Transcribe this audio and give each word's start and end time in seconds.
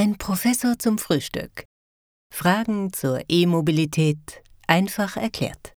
Ein 0.00 0.16
Professor 0.16 0.78
zum 0.78 0.96
Frühstück. 0.96 1.64
Fragen 2.32 2.92
zur 2.92 3.20
E-Mobilität 3.28 4.44
einfach 4.68 5.16
erklärt. 5.16 5.74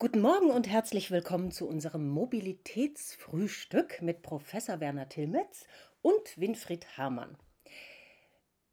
Guten 0.00 0.20
Morgen 0.20 0.50
und 0.50 0.66
herzlich 0.66 1.12
willkommen 1.12 1.52
zu 1.52 1.68
unserem 1.68 2.08
Mobilitätsfrühstück 2.08 4.02
mit 4.02 4.22
Professor 4.22 4.80
Werner 4.80 5.08
Tilmetz 5.08 5.66
und 6.02 6.36
Winfried 6.36 6.98
Hamann. 6.98 7.36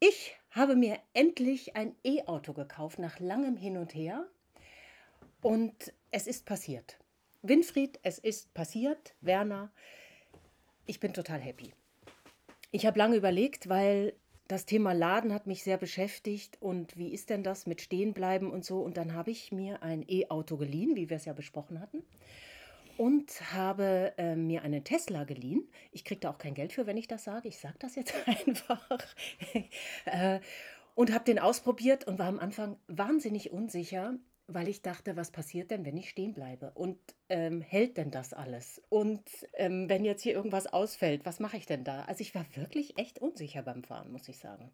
Ich 0.00 0.34
habe 0.50 0.74
mir 0.74 0.98
endlich 1.14 1.76
ein 1.76 1.94
E-Auto 2.02 2.52
gekauft 2.52 2.98
nach 2.98 3.20
langem 3.20 3.56
Hin 3.56 3.76
und 3.76 3.94
Her 3.94 4.26
und 5.42 5.92
es 6.10 6.26
ist 6.26 6.44
passiert. 6.44 6.98
Winfried, 7.42 8.00
es 8.02 8.18
ist 8.18 8.52
passiert. 8.52 9.14
Werner, 9.20 9.70
ich 10.86 10.98
bin 10.98 11.14
total 11.14 11.38
happy. 11.38 11.72
Ich 12.72 12.84
habe 12.84 12.98
lange 12.98 13.14
überlegt, 13.14 13.68
weil 13.68 14.14
das 14.48 14.64
Thema 14.64 14.92
Laden 14.92 15.32
hat 15.34 15.46
mich 15.46 15.62
sehr 15.62 15.76
beschäftigt 15.76 16.56
und 16.60 16.96
wie 16.96 17.12
ist 17.12 17.28
denn 17.28 17.42
das 17.42 17.66
mit 17.66 17.82
Stehenbleiben 17.82 18.50
und 18.50 18.64
so. 18.64 18.80
Und 18.80 18.96
dann 18.96 19.12
habe 19.14 19.30
ich 19.30 19.52
mir 19.52 19.82
ein 19.82 20.02
E-Auto 20.08 20.56
geliehen, 20.56 20.96
wie 20.96 21.10
wir 21.10 21.18
es 21.18 21.26
ja 21.26 21.34
besprochen 21.34 21.80
hatten. 21.80 22.02
Und 22.96 23.52
habe 23.52 24.14
äh, 24.16 24.34
mir 24.34 24.62
einen 24.62 24.82
Tesla 24.82 25.24
geliehen. 25.24 25.68
Ich 25.92 26.04
kriege 26.04 26.20
da 26.20 26.30
auch 26.30 26.38
kein 26.38 26.54
Geld 26.54 26.72
für, 26.72 26.86
wenn 26.86 26.96
ich 26.96 27.06
das 27.06 27.24
sage. 27.24 27.46
Ich 27.46 27.58
sage 27.58 27.76
das 27.78 27.94
jetzt 27.94 28.14
einfach. 28.26 28.88
äh, 30.06 30.40
und 30.94 31.12
habe 31.12 31.24
den 31.24 31.38
ausprobiert 31.38 32.08
und 32.08 32.18
war 32.18 32.26
am 32.26 32.40
Anfang 32.40 32.76
wahnsinnig 32.88 33.52
unsicher, 33.52 34.14
weil 34.48 34.66
ich 34.66 34.80
dachte, 34.80 35.14
was 35.14 35.30
passiert 35.30 35.70
denn, 35.70 35.84
wenn 35.84 35.96
ich 35.96 36.08
stehen 36.08 36.32
bleibe? 36.32 36.72
Und 36.74 36.98
ähm, 37.28 37.60
hält 37.60 37.98
denn 37.98 38.10
das 38.10 38.32
alles? 38.32 38.82
Und 38.88 39.22
ähm, 39.52 39.88
wenn 39.90 40.06
jetzt 40.06 40.22
hier 40.22 40.32
irgendwas 40.32 40.66
ausfällt, 40.66 41.26
was 41.26 41.38
mache 41.38 41.58
ich 41.58 41.66
denn 41.66 41.84
da? 41.84 42.02
Also 42.04 42.22
ich 42.22 42.34
war 42.34 42.46
wirklich 42.54 42.98
echt 42.98 43.18
unsicher 43.18 43.62
beim 43.62 43.84
Fahren, 43.84 44.10
muss 44.10 44.26
ich 44.28 44.38
sagen. 44.38 44.70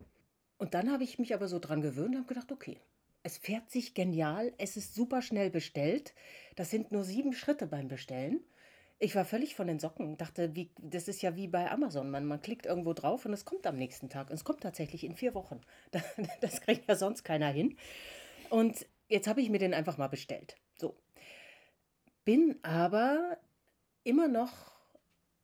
Und 0.59 0.75
dann 0.75 0.93
habe 0.93 1.03
ich 1.03 1.19
mich 1.19 1.35
aber 1.35 1.49
so 1.49 1.59
dran 1.59 1.83
gewöhnt 1.83 2.15
und 2.15 2.19
habe 2.19 2.29
gedacht, 2.29 2.53
okay, 2.53 2.79
es 3.25 3.37
fährt 3.37 3.69
sich 3.69 3.95
genial, 3.95 4.53
es 4.59 4.77
ist 4.77 4.95
super 4.95 5.23
schnell 5.23 5.51
bestellt. 5.51 6.15
Das 6.55 6.71
sind 6.71 6.93
nur 6.93 7.03
sieben 7.03 7.33
Schritte 7.33 7.67
beim 7.67 7.89
Bestellen. 7.89 8.41
Ich 9.01 9.17
war 9.17 9.25
völlig 9.25 9.57
von 9.57 9.67
den 9.67 9.81
Socken, 9.81 10.17
dachte, 10.17 10.55
wie, 10.55 10.71
das 10.79 11.09
ist 11.09 11.21
ja 11.21 11.35
wie 11.35 11.49
bei 11.49 11.69
Amazon. 11.69 12.11
Man, 12.11 12.27
man 12.27 12.41
klickt 12.41 12.65
irgendwo 12.65 12.93
drauf 12.93 13.27
und 13.27 13.33
es 13.33 13.45
kommt 13.45 13.67
am 13.67 13.77
nächsten 13.77 14.09
Tag. 14.09 14.31
Und 14.31 14.37
es 14.37 14.45
kommt 14.45 14.61
tatsächlich 14.61 15.03
in 15.03 15.17
vier 15.17 15.35
Wochen. 15.35 15.61
Das 16.41 16.61
kriegt 16.61 16.89
ja 16.89 16.95
sonst 16.95 17.25
keiner 17.25 17.49
hin. 17.49 17.77
Und 18.51 18.87
Jetzt 19.09 19.27
habe 19.27 19.41
ich 19.41 19.51
mir 19.51 19.59
den 19.59 19.75
einfach 19.75 19.99
mal 19.99 20.09
bestellt. 20.09 20.57
So. 20.77 20.97
Bin 22.25 22.59
aber 22.63 23.39
immer 24.03 24.29
noch, 24.29 24.73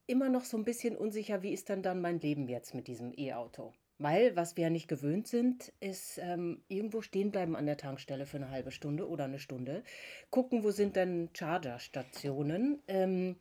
immer 0.06 0.28
noch 0.28 0.44
so 0.44 0.56
ein 0.56 0.64
bisschen 0.64 0.96
unsicher, 0.96 1.42
wie 1.42 1.52
ist 1.52 1.68
dann 1.68 1.82
dann 1.82 2.00
mein 2.00 2.20
Leben 2.20 2.48
jetzt 2.48 2.74
mit 2.74 2.86
diesem 2.88 3.12
E-Auto? 3.16 3.72
Weil, 3.98 4.34
was 4.34 4.56
wir 4.56 4.64
ja 4.64 4.70
nicht 4.70 4.88
gewöhnt 4.88 5.28
sind, 5.28 5.74
ist 5.80 6.16
ähm, 6.22 6.64
irgendwo 6.68 7.02
stehen 7.02 7.30
bleiben 7.30 7.54
an 7.54 7.66
der 7.66 7.76
Tankstelle 7.76 8.24
für 8.24 8.38
eine 8.38 8.50
halbe 8.50 8.70
Stunde 8.70 9.06
oder 9.06 9.24
eine 9.24 9.38
Stunde. 9.38 9.84
Gucken, 10.30 10.64
wo 10.64 10.70
sind 10.70 10.96
denn 10.96 11.28
Charger-Stationen? 11.34 12.82
Ähm, 12.88 13.36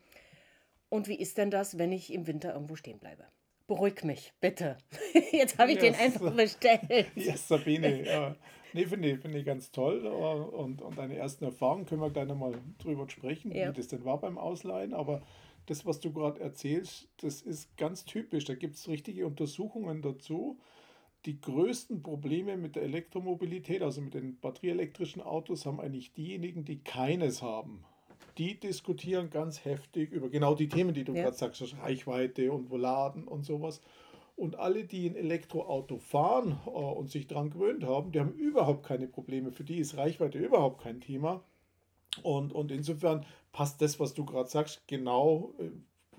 und 0.89 1.07
wie 1.07 1.17
ist 1.17 1.37
denn 1.37 1.49
das, 1.49 1.77
wenn 1.77 1.93
ich 1.93 2.11
im 2.11 2.27
Winter 2.27 2.53
irgendwo 2.53 2.75
stehen 2.75 2.99
bleibe? 2.99 3.25
Beruhig 3.69 4.03
mich, 4.03 4.33
bitte. 4.41 4.79
Jetzt 5.31 5.59
habe 5.59 5.71
ich 5.71 5.79
yes. 5.79 5.85
den 5.85 5.95
einfach 5.95 6.33
bestellt. 6.33 7.11
Ja, 7.15 7.37
Sabine, 7.37 8.03
ja. 8.03 8.35
Nee, 8.73 8.87
finde 8.87 9.11
ich, 9.11 9.19
find 9.19 9.35
ich 9.35 9.45
ganz 9.45 9.71
toll. 9.71 10.07
Und, 10.07 10.81
und 10.81 10.97
deine 10.97 11.15
ersten 11.15 11.45
Erfahrungen 11.45 11.85
können 11.85 12.01
wir 12.01 12.09
gleich 12.09 12.27
nochmal 12.27 12.53
drüber 12.79 13.07
sprechen, 13.07 13.51
ja. 13.51 13.69
wie 13.69 13.73
das 13.73 13.87
denn 13.87 14.03
war 14.03 14.19
beim 14.19 14.39
Ausleihen. 14.39 14.95
Aber 14.95 15.21
das, 15.67 15.85
was 15.85 15.99
du 15.99 16.11
gerade 16.11 16.41
erzählst, 16.41 17.09
das 17.17 17.43
ist 17.43 17.77
ganz 17.77 18.05
typisch. 18.05 18.45
Da 18.45 18.55
gibt 18.55 18.73
es 18.73 18.87
richtige 18.87 19.27
Untersuchungen 19.27 20.01
dazu. 20.01 20.57
Die 21.27 21.39
größten 21.39 22.01
Probleme 22.01 22.57
mit 22.57 22.75
der 22.75 22.81
Elektromobilität, 22.81 23.83
also 23.83 24.01
mit 24.01 24.15
den 24.15 24.39
batterieelektrischen 24.39 25.21
Autos, 25.21 25.67
haben 25.67 25.79
eigentlich 25.79 26.11
diejenigen, 26.13 26.65
die 26.65 26.79
keines 26.83 27.43
haben. 27.43 27.85
Die 28.39 28.59
diskutieren 28.59 29.29
ganz 29.29 29.65
heftig 29.65 30.11
über 30.11 30.29
genau 30.29 30.55
die 30.55 30.69
Themen, 30.69 30.93
die 30.93 31.03
du 31.03 31.13
ja. 31.13 31.23
gerade 31.23 31.35
sagst, 31.35 31.75
Reichweite 31.81 32.51
und 32.51 32.71
wo 32.71 32.77
laden 32.77 33.27
und 33.27 33.45
sowas. 33.45 33.81
Und 34.37 34.57
alle, 34.57 34.85
die 34.85 35.09
ein 35.09 35.17
Elektroauto 35.17 35.97
fahren 35.97 36.57
äh, 36.65 36.69
und 36.69 37.11
sich 37.11 37.27
daran 37.27 37.49
gewöhnt 37.49 37.83
haben, 37.83 38.13
die 38.13 38.21
haben 38.21 38.31
überhaupt 38.31 38.85
keine 38.85 39.07
Probleme. 39.07 39.51
Für 39.51 39.65
die 39.65 39.79
ist 39.79 39.97
Reichweite 39.97 40.39
überhaupt 40.39 40.81
kein 40.81 41.01
Thema. 41.01 41.43
Und, 42.23 42.53
und 42.53 42.71
insofern 42.71 43.25
passt 43.51 43.81
das, 43.81 43.99
was 43.99 44.13
du 44.13 44.23
gerade 44.23 44.49
sagst, 44.49 44.87
genau, 44.87 45.53
äh, 45.59 45.69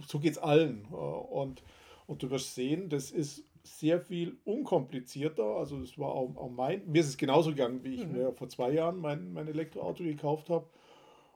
so 0.07 0.19
geht 0.19 0.33
es 0.33 0.39
allen. 0.39 0.87
Äh, 0.93 0.95
und, 0.95 1.63
und 2.07 2.23
du 2.23 2.29
wirst 2.29 2.55
sehen, 2.55 2.91
das 2.91 3.11
ist 3.11 3.45
sehr 3.63 3.99
viel 3.99 4.37
unkomplizierter. 4.45 5.57
Also 5.57 5.81
das 5.81 5.99
war 5.99 6.13
auch, 6.13 6.37
auch 6.37 6.51
mein, 6.51 6.87
mir 6.87 7.01
ist 7.01 7.09
es 7.09 7.17
genauso 7.17 7.51
gegangen, 7.51 7.83
wie 7.83 7.95
ich 7.95 8.07
mhm. 8.07 8.13
mir 8.13 8.33
vor 8.33 8.51
zwei 8.51 8.73
Jahren 8.73 8.99
mein, 8.99 9.33
mein 9.33 9.49
Elektroauto 9.49 10.05
gekauft 10.05 10.51
habe. 10.51 10.67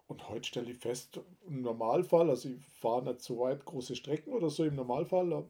Und 0.06 0.28
heute 0.28 0.46
stelle 0.46 0.70
ich 0.70 0.78
fest, 0.78 1.20
im 1.46 1.62
Normalfall, 1.62 2.28
also 2.28 2.48
ich 2.48 2.60
fahre 2.80 3.04
nicht 3.04 3.20
so 3.20 3.38
weit 3.40 3.64
große 3.64 3.96
Strecken 3.96 4.32
oder 4.32 4.50
so, 4.50 4.64
im 4.64 4.74
Normalfall 4.74 5.46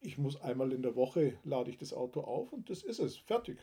ich 0.00 0.18
muss 0.18 0.40
einmal 0.40 0.72
in 0.72 0.82
der 0.82 0.94
Woche 0.94 1.34
lade 1.44 1.70
ich 1.70 1.78
das 1.78 1.92
Auto 1.92 2.20
auf 2.20 2.52
und 2.52 2.70
das 2.70 2.82
ist 2.82 3.00
es, 3.00 3.16
fertig. 3.16 3.58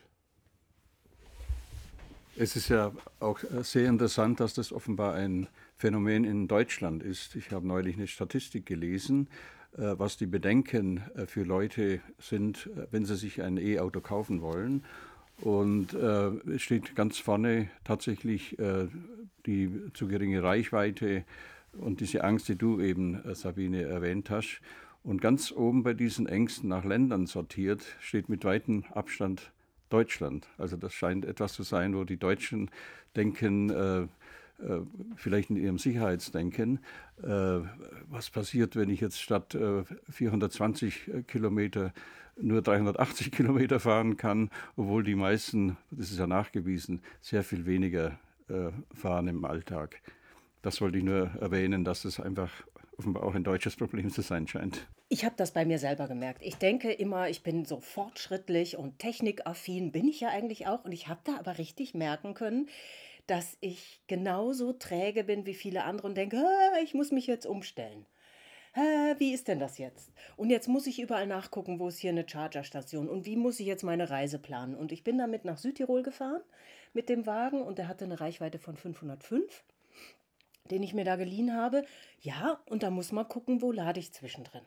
Es 2.38 2.56
ist 2.58 2.68
ja 2.68 2.92
auch 3.20 3.42
äh, 3.44 3.64
sehr 3.64 3.88
interessant, 3.88 4.42
dass 4.42 4.54
das 4.54 4.74
offenbar 4.74 5.14
ein 5.14 5.48
Phänomen 5.78 6.26
in 6.26 6.48
Deutschland 6.48 7.02
ist. 7.02 7.36
Ich 7.36 7.52
habe 7.52 7.66
neulich 7.66 7.96
eine 7.96 8.08
Statistik 8.08 8.66
gelesen, 8.66 9.30
äh, 9.78 9.98
was 9.98 10.18
die 10.18 10.26
Bedenken 10.26 10.98
äh, 11.16 11.28
für 11.28 11.44
Leute 11.44 12.02
sind, 12.20 12.70
wenn 12.92 13.06
sie 13.06 13.16
sich 13.16 13.42
ein 13.42 13.58
E-Auto 13.58 14.02
kaufen 14.02 14.42
wollen. 14.42 14.84
Und 15.42 15.94
es 15.94 16.62
steht 16.62 16.96
ganz 16.96 17.18
vorne 17.18 17.70
tatsächlich 17.84 18.56
die 19.46 19.70
zu 19.94 20.08
geringe 20.08 20.42
Reichweite 20.42 21.26
und 21.74 22.00
diese 22.00 22.24
Angst, 22.24 22.48
die 22.48 22.56
du 22.56 22.80
eben, 22.80 23.22
Sabine, 23.34 23.84
erwähnt 23.84 24.30
hast. 24.30 24.62
Und 25.04 25.22
ganz 25.22 25.52
oben 25.52 25.84
bei 25.84 25.94
diesen 25.94 26.26
Ängsten 26.26 26.70
nach 26.70 26.84
Ländern 26.84 27.28
sortiert 27.28 27.86
steht 28.00 28.28
mit 28.28 28.44
weitem 28.44 28.86
Abstand 28.94 29.52
Deutschland. 29.90 30.48
Also 30.58 30.78
das 30.78 30.94
scheint 30.94 31.26
etwas 31.26 31.54
zu 31.54 31.62
sein, 31.62 31.96
wo 31.96 32.04
die 32.04 32.18
Deutschen 32.18 32.72
denken, 33.16 33.70
äh, 33.70 34.02
äh, 34.02 34.08
vielleicht 35.16 35.50
in 35.50 35.58
ihrem 35.58 35.78
Sicherheitsdenken, 35.78 36.80
äh, 37.22 37.60
was 38.08 38.30
passiert, 38.30 38.76
wenn 38.76 38.90
ich 38.90 39.02
jetzt 39.02 39.22
statt 39.22 39.56
äh, 39.56 39.84
420 40.10 41.26
Kilometer 41.28 41.94
nur 42.38 42.62
380 42.62 43.32
Kilometer 43.32 43.80
fahren 43.80 44.18
kann, 44.18 44.50
obwohl 44.76 45.04
die 45.04 45.16
meisten, 45.16 45.78
das 45.92 46.12
ist 46.12 46.20
ja 46.20 46.28
nachgewiesen, 46.28 47.02
sehr 47.22 47.44
viel 47.44 47.66
weniger 47.66 48.18
äh, 48.50 48.72
fahren 48.94 49.28
im 49.28 49.46
Alltag. 49.46 50.02
Das 50.62 50.82
wollte 50.82 50.98
ich 50.98 51.04
nur 51.04 51.30
erwähnen, 51.40 51.84
dass 51.84 52.06
es 52.06 52.20
einfach 52.20 52.52
offenbar 52.98 53.24
auch 53.24 53.36
ein 53.36 53.44
deutsches 53.44 53.76
Problem 53.76 54.10
zu 54.10 54.22
sein 54.22 54.48
scheint. 54.48 54.88
Ich 55.10 55.24
habe 55.24 55.36
das 55.38 55.52
bei 55.52 55.66
mir 55.66 55.78
selber 55.78 56.08
gemerkt. 56.08 56.42
Ich 56.42 56.56
denke 56.56 56.92
immer, 56.92 57.30
ich 57.30 57.44
bin 57.44 57.66
so 57.66 57.80
fortschrittlich 57.80 58.78
und 58.78 58.98
technikaffin, 58.98 59.92
bin 59.92 60.08
ich 60.08 60.22
ja 60.22 60.30
eigentlich 60.30 60.66
auch. 60.68 60.84
Und 60.86 60.92
ich 60.92 61.08
habe 61.08 61.20
da 61.24 61.38
aber 61.38 61.58
richtig 61.58 61.94
merken 61.94 62.34
können, 62.34 62.68
dass 63.28 63.58
ich 63.62 64.02
genauso 64.08 64.74
träge 64.74 65.24
bin 65.24 65.46
wie 65.46 65.54
viele 65.54 65.84
andere 65.84 66.08
und 66.08 66.16
denke, 66.16 66.44
ich 66.84 66.94
muss 66.94 67.12
mich 67.12 67.28
jetzt 67.28 67.46
umstellen. 67.46 68.06
Wie 69.18 69.34
ist 69.34 69.48
denn 69.48 69.60
das 69.60 69.78
jetzt? 69.78 70.12
Und 70.36 70.50
jetzt 70.50 70.68
muss 70.68 70.86
ich 70.86 71.00
überall 71.00 71.28
nachgucken, 71.28 71.80
wo 71.80 71.88
ist 71.88 72.00
hier 72.00 72.10
eine 72.10 72.28
Chargerstation 72.28 73.08
und 73.08 73.26
wie 73.26 73.38
muss 73.38 73.62
ich 73.62 73.68
jetzt 73.68 73.84
meine 73.84 74.10
Reise 74.10 74.38
planen. 74.38 74.76
Und 74.76 74.92
ich 74.92 75.04
bin 75.06 75.18
damit 75.18 75.46
nach 75.46 75.58
Südtirol 75.58 76.04
gefahren 76.04 76.42
mit 76.94 77.08
dem 77.08 77.26
Wagen 77.26 77.62
und 77.62 77.78
der 77.78 77.88
hatte 77.88 78.04
eine 78.04 78.20
Reichweite 78.20 78.60
von 78.60 78.76
505 78.76 79.64
den 80.72 80.84
ich 80.84 80.94
mir 80.94 81.06
da 81.06 81.16
geliehen 81.16 81.54
habe. 81.54 81.86
Ja, 82.20 82.60
und 82.66 82.84
da 82.84 82.90
muss 82.90 83.12
man 83.12 83.28
gucken, 83.28 83.62
wo 83.62 83.72
lade 83.72 84.00
ich 84.00 84.14
zwischendrin. 84.14 84.66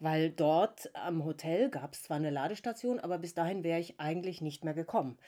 Weil 0.00 0.30
dort 0.30 0.90
am 0.94 1.24
Hotel 1.24 1.70
gab 1.70 1.94
es 1.94 2.02
zwar 2.02 2.16
eine 2.16 2.30
Ladestation, 2.30 3.00
aber 3.00 3.18
bis 3.18 3.34
dahin 3.34 3.64
wäre 3.64 3.80
ich 3.80 3.98
eigentlich 4.00 4.40
nicht 4.40 4.64
mehr 4.64 4.74
gekommen. 4.74 5.18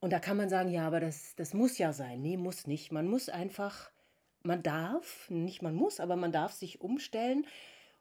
Und 0.00 0.12
da 0.12 0.20
kann 0.20 0.36
man 0.36 0.48
sagen, 0.48 0.70
ja, 0.70 0.86
aber 0.86 1.00
das, 1.00 1.34
das 1.36 1.54
muss 1.54 1.78
ja 1.78 1.92
sein. 1.92 2.22
Nee, 2.22 2.36
muss 2.36 2.66
nicht. 2.66 2.92
Man 2.92 3.08
muss 3.08 3.28
einfach, 3.28 3.90
man 4.42 4.62
darf, 4.62 5.28
nicht 5.28 5.62
man 5.62 5.74
muss, 5.74 6.00
aber 6.00 6.16
man 6.16 6.32
darf 6.32 6.52
sich 6.52 6.80
umstellen. 6.80 7.46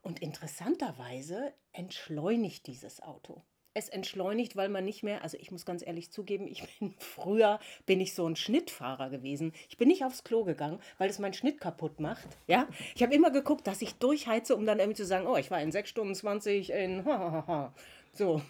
Und 0.02 0.20
interessanterweise 0.20 1.54
entschleunigt 1.74 2.68
dieses 2.68 3.02
Auto 3.02 3.44
es 3.78 3.90
entschleunigt, 3.90 4.56
weil 4.56 4.70
man 4.70 4.84
nicht 4.84 5.04
mehr, 5.04 5.22
also 5.22 5.38
ich 5.40 5.52
muss 5.52 5.64
ganz 5.64 5.86
ehrlich 5.86 6.12
zugeben, 6.12 6.48
ich 6.48 6.64
bin 6.80 6.96
früher 6.98 7.60
bin 7.86 8.02
ich 8.02 8.14
so 8.14 8.26
ein 8.28 8.36
Schnittfahrer 8.36 9.10
gewesen. 9.10 9.54
Ich 9.70 9.78
bin 9.78 9.88
nicht 9.88 10.04
aufs 10.04 10.24
Klo 10.24 10.44
gegangen, 10.44 10.80
weil 10.98 11.10
es 11.10 11.20
meinen 11.20 11.34
Schnitt 11.34 11.62
kaputt 11.62 12.00
macht. 12.00 12.28
Ja, 12.48 12.68
ich 12.96 13.04
habe 13.04 13.14
immer 13.14 13.30
geguckt, 13.30 13.68
dass 13.68 13.82
ich 13.82 13.94
durchheize, 13.96 14.56
um 14.56 14.66
dann 14.66 14.80
irgendwie 14.80 14.98
zu 14.98 15.06
sagen, 15.06 15.28
oh, 15.28 15.38
ich 15.38 15.52
war 15.52 15.62
in 15.62 15.72
6 15.72 15.90
Stunden 15.90 16.16
20 16.16 16.72
in 16.72 17.04
so. 18.14 18.42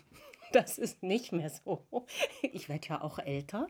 Das 0.53 0.77
ist 0.77 1.03
nicht 1.03 1.31
mehr 1.31 1.49
so. 1.49 1.85
Ich 2.41 2.69
werde 2.69 2.87
ja 2.87 3.01
auch 3.01 3.19
älter. 3.19 3.67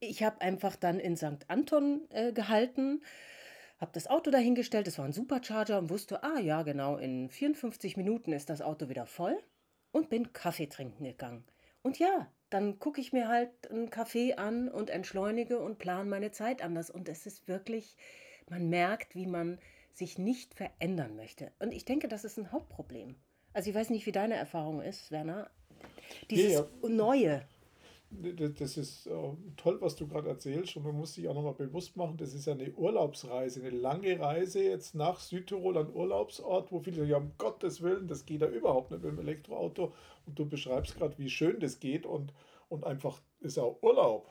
Ich 0.00 0.22
habe 0.22 0.40
einfach 0.40 0.74
dann 0.76 0.98
in 0.98 1.16
St. 1.16 1.48
Anton 1.48 2.02
äh, 2.10 2.32
gehalten, 2.32 3.02
habe 3.78 3.92
das 3.94 4.08
Auto 4.08 4.30
dahingestellt, 4.30 4.88
es 4.88 4.98
war 4.98 5.04
ein 5.04 5.12
Supercharger 5.12 5.78
und 5.78 5.90
wusste, 5.90 6.22
ah 6.24 6.38
ja, 6.40 6.62
genau, 6.62 6.96
in 6.96 7.28
54 7.28 7.96
Minuten 7.96 8.32
ist 8.32 8.50
das 8.50 8.62
Auto 8.62 8.88
wieder 8.88 9.06
voll. 9.06 9.38
und 9.92 10.08
bin 10.08 10.32
Kaffee 10.32 10.66
trinken 10.68 11.04
gegangen. 11.04 11.44
Und 11.82 11.98
ja, 11.98 12.30
dann 12.50 12.78
gucke 12.78 13.00
ich 13.00 13.12
mir 13.12 13.28
halt 13.28 13.70
einen 13.70 13.90
Kaffee 13.90 14.34
an 14.34 14.68
und 14.68 14.90
entschleunige 14.90 15.58
und 15.58 15.78
plane 15.78 16.08
meine 16.08 16.32
Zeit 16.32 16.62
anders. 16.62 16.90
Und 16.90 17.08
es 17.08 17.26
ist 17.26 17.48
wirklich, 17.48 17.96
man 18.48 18.68
merkt, 18.68 19.14
wie 19.14 19.26
man 19.26 19.58
sich 19.92 20.18
nicht 20.18 20.54
verändern 20.54 21.16
möchte. 21.16 21.52
Und 21.58 21.72
ich 21.72 21.84
denke, 21.84 22.08
das 22.08 22.24
ist 22.24 22.38
ein 22.38 22.52
Hauptproblem. 22.52 23.16
Also 23.52 23.70
ich 23.70 23.76
weiß 23.76 23.90
nicht, 23.90 24.06
wie 24.06 24.12
deine 24.12 24.34
Erfahrung 24.34 24.80
ist, 24.80 25.10
Werner. 25.10 25.50
Dieses 26.30 26.52
ja, 26.52 26.60
ja. 26.82 26.88
Neue. 26.88 27.42
Das 28.58 28.76
ist 28.76 29.06
äh, 29.06 29.10
toll, 29.56 29.78
was 29.80 29.96
du 29.96 30.06
gerade 30.06 30.28
erzählst. 30.28 30.76
Und 30.76 30.84
man 30.84 30.96
muss 30.96 31.14
sich 31.14 31.28
auch 31.28 31.34
nochmal 31.34 31.54
bewusst 31.54 31.96
machen, 31.96 32.18
das 32.18 32.34
ist 32.34 32.46
ja 32.46 32.52
eine 32.52 32.70
Urlaubsreise, 32.72 33.60
eine 33.60 33.70
lange 33.70 34.20
Reise 34.20 34.62
jetzt 34.62 34.94
nach 34.94 35.18
Südtirol, 35.18 35.78
an 35.78 35.94
Urlaubsort, 35.94 36.70
wo 36.70 36.80
viele 36.80 36.96
sagen, 36.96 37.08
ja, 37.08 37.16
um 37.16 37.32
Gottes 37.38 37.80
Willen, 37.80 38.08
das 38.08 38.26
geht 38.26 38.42
ja 38.42 38.48
überhaupt 38.48 38.90
nicht 38.90 39.02
mit 39.02 39.12
dem 39.12 39.18
Elektroauto. 39.18 39.92
Und 40.26 40.38
du 40.38 40.46
beschreibst 40.46 40.96
gerade, 40.96 41.16
wie 41.18 41.30
schön 41.30 41.58
das 41.60 41.80
geht 41.80 42.04
und, 42.04 42.34
und 42.68 42.84
einfach 42.84 43.20
ist 43.40 43.58
auch 43.58 43.82
Urlaub. 43.82 44.28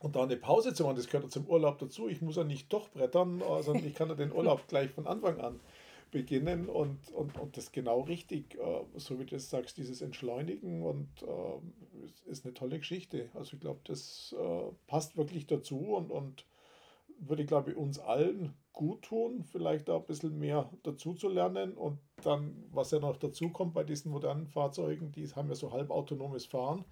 Und 0.00 0.16
da 0.16 0.24
eine 0.24 0.36
Pause 0.36 0.74
zu 0.74 0.82
machen, 0.82 0.96
das 0.96 1.06
gehört 1.06 1.24
ja 1.24 1.30
zum 1.30 1.46
Urlaub 1.46 1.78
dazu. 1.78 2.08
Ich 2.08 2.20
muss 2.20 2.36
ja 2.36 2.44
nicht 2.44 2.72
doch 2.72 2.90
brettern, 2.90 3.42
sondern 3.60 3.86
ich 3.86 3.94
kann 3.94 4.08
ja 4.08 4.16
den 4.16 4.32
Urlaub 4.32 4.62
gleich 4.68 4.90
von 4.90 5.06
Anfang 5.06 5.40
an 5.40 5.60
beginnen 6.10 6.68
und, 6.68 7.10
und, 7.12 7.38
und 7.38 7.56
das 7.56 7.72
genau 7.72 8.00
richtig, 8.00 8.56
äh, 8.56 8.84
so 8.96 9.18
wie 9.18 9.24
du 9.24 9.36
das 9.36 9.50
sagst, 9.50 9.76
dieses 9.76 10.00
Entschleunigen 10.00 10.82
und 10.82 11.08
äh, 11.22 12.30
ist 12.30 12.44
eine 12.44 12.54
tolle 12.54 12.78
Geschichte. 12.78 13.30
Also 13.34 13.54
ich 13.54 13.60
glaube, 13.60 13.80
das 13.84 14.34
äh, 14.38 14.72
passt 14.86 15.16
wirklich 15.16 15.46
dazu 15.46 15.78
und, 15.78 16.10
und 16.10 16.46
würde, 17.20 17.44
glaube 17.44 17.72
ich, 17.72 17.76
uns 17.76 17.98
allen 17.98 18.54
gut 18.72 19.02
tun, 19.02 19.42
vielleicht 19.42 19.88
da 19.88 19.96
ein 19.96 20.06
bisschen 20.06 20.38
mehr 20.38 20.70
dazu 20.84 21.14
zu 21.14 21.28
lernen 21.28 21.74
und 21.74 21.98
dann, 22.22 22.64
was 22.70 22.92
ja 22.92 23.00
noch 23.00 23.16
dazu 23.16 23.50
kommt 23.50 23.74
bei 23.74 23.82
diesen 23.82 24.12
modernen 24.12 24.46
Fahrzeugen, 24.46 25.10
die 25.10 25.26
haben 25.28 25.48
ja 25.48 25.56
so 25.56 25.72
halbautonomes 25.72 26.46
Fahren 26.46 26.84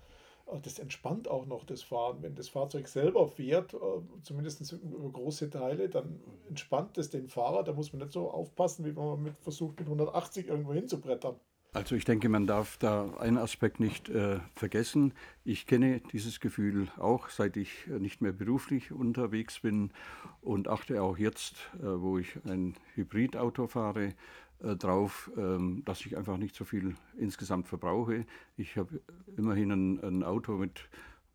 das 0.63 0.79
entspannt 0.79 1.29
auch 1.29 1.47
noch 1.47 1.65
das 1.65 1.83
Fahren. 1.83 2.19
Wenn 2.23 2.35
das 2.35 2.49
Fahrzeug 2.49 2.89
selber 2.89 3.29
fährt, 3.29 3.75
äh, 3.75 3.79
zumindest 4.23 4.73
über 4.73 5.11
große 5.11 5.51
Teile, 5.51 5.89
dann 5.89 6.21
entspannt 6.49 6.99
es 6.99 7.11
den 7.11 7.29
Fahrer. 7.29 7.65
Da 7.65 7.73
muss 7.73 7.93
man 7.93 8.03
nicht 8.03 8.13
so 8.13 8.31
aufpassen, 8.31 8.85
wie 8.85 8.97
wenn 8.97 9.05
man 9.05 9.23
mit 9.23 9.39
versucht, 9.41 9.79
mit 9.79 9.89
180 9.89 10.49
irgendwo 10.49 10.73
hinzubrettern. 10.73 11.37
Also 11.77 11.95
ich 11.95 12.07
denke, 12.07 12.31
man 12.31 12.47
darf 12.47 12.79
da 12.79 13.11
einen 13.19 13.37
Aspekt 13.37 13.81
nicht 13.81 14.09
äh, 14.09 14.39
vergessen. 14.55 15.13
Ich 15.45 15.67
kenne 15.67 16.01
dieses 16.11 16.41
Gefühl 16.41 16.89
auch, 16.97 17.29
seit 17.29 17.59
ich 17.59 17.87
nicht 17.87 18.23
mehr 18.23 18.33
beruflich 18.33 18.93
unterwegs 18.93 19.61
bin 19.61 19.91
und 20.41 20.69
achte 20.69 21.03
auch 21.03 21.19
jetzt, 21.19 21.57
äh, 21.79 21.83
wo 21.83 22.17
ich 22.17 22.39
ein 22.47 22.77
Hybridauto 22.95 23.67
fahre, 23.67 24.15
äh, 24.63 24.77
drauf, 24.77 25.31
ähm, 25.37 25.83
dass 25.85 26.05
ich 26.07 26.17
einfach 26.17 26.39
nicht 26.39 26.55
so 26.55 26.65
viel 26.65 26.95
insgesamt 27.19 27.69
verbrauche. 27.69 28.27
Ich 28.57 28.77
habe 28.77 29.01
immerhin 29.37 29.71
ein, 29.71 30.01
ein, 30.03 30.23
Auto 30.23 30.57
mit, 30.57 30.89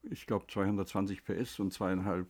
ich 0.03 0.25
glaube, 0.25 0.47
220 0.47 1.23
PS 1.23 1.59
und 1.59 1.71
zweieinhalb 1.71 2.27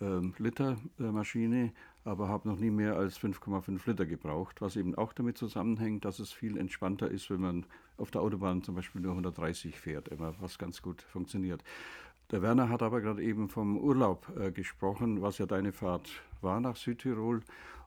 ähm, 0.00 0.34
Liter 0.38 0.78
äh, 0.98 1.02
Maschine, 1.02 1.72
aber 2.04 2.28
habe 2.28 2.48
noch 2.48 2.58
nie 2.58 2.70
mehr 2.70 2.96
als 2.96 3.18
5,5 3.18 3.86
Liter 3.86 4.06
gebraucht, 4.06 4.60
was 4.60 4.76
eben 4.76 4.94
auch 4.94 5.12
damit 5.12 5.36
zusammenhängt, 5.36 6.04
dass 6.04 6.20
es 6.20 6.32
viel 6.32 6.56
entspannter 6.56 7.10
ist, 7.10 7.28
wenn 7.30 7.40
man 7.40 7.66
auf 7.98 8.10
der 8.10 8.22
Autobahn 8.22 8.62
zum 8.62 8.76
Beispiel 8.76 9.02
nur 9.02 9.12
130 9.12 9.78
fährt, 9.78 10.08
immer, 10.08 10.34
was 10.40 10.58
ganz 10.58 10.80
gut 10.80 11.02
funktioniert. 11.02 11.62
Der 12.30 12.42
Werner 12.42 12.68
hat 12.68 12.82
aber 12.82 13.00
gerade 13.00 13.22
eben 13.22 13.48
vom 13.48 13.78
Urlaub 13.78 14.30
äh, 14.38 14.50
gesprochen, 14.52 15.22
was 15.22 15.38
ja 15.38 15.46
deine 15.46 15.72
Fahrt 15.72 16.10
war 16.42 16.60
nach 16.60 16.76
Südtirol. 16.76 17.40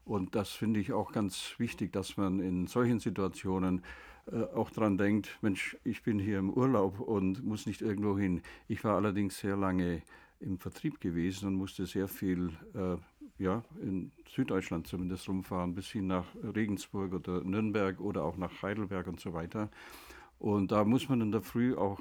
Und 0.04 0.34
das 0.34 0.50
finde 0.50 0.80
ich 0.80 0.94
auch 0.94 1.12
ganz 1.12 1.54
wichtig, 1.60 1.94
dass 1.94 2.18
man 2.18 2.40
in 2.40 2.66
solchen 2.66 3.00
Situationen 3.00 3.84
äh, 4.32 4.44
auch 4.56 4.72
daran 4.72 4.98
denkt, 4.98 5.38
Mensch, 5.42 5.78
ich 5.84 6.02
bin 6.02 6.18
hier 6.18 6.40
im 6.40 6.50
Urlaub 6.50 7.00
und 7.00 7.44
muss 7.44 7.68
nicht 7.68 7.84
irgendwo 7.84 8.18
hin. 8.18 8.42
Ich 8.68 8.84
war 8.84 8.96
allerdings 8.96 9.38
sehr 9.38 9.56
lange 9.56 10.02
im 10.40 10.58
Vertrieb 10.58 11.00
gewesen 11.00 11.48
und 11.48 11.56
musste 11.56 11.86
sehr 11.86 12.08
viel 12.08 12.50
äh, 12.74 12.98
ja, 13.38 13.64
in 13.80 14.12
Süddeutschland 14.28 14.88
zumindest 14.88 15.30
rumfahren, 15.30 15.76
bis 15.76 15.88
hin 15.88 16.08
nach 16.08 16.26
Regensburg 16.44 17.14
oder 17.14 17.44
Nürnberg 17.44 18.00
oder 18.00 18.24
auch 18.24 18.38
nach 18.38 18.62
Heidelberg 18.64 19.06
und 19.06 19.20
so 19.20 19.34
weiter. 19.34 19.70
Und 20.40 20.72
da 20.72 20.84
muss 20.84 21.10
man 21.10 21.22
in 21.22 21.32
der 21.32 21.42
Früh 21.42 21.76
auch 21.76 22.00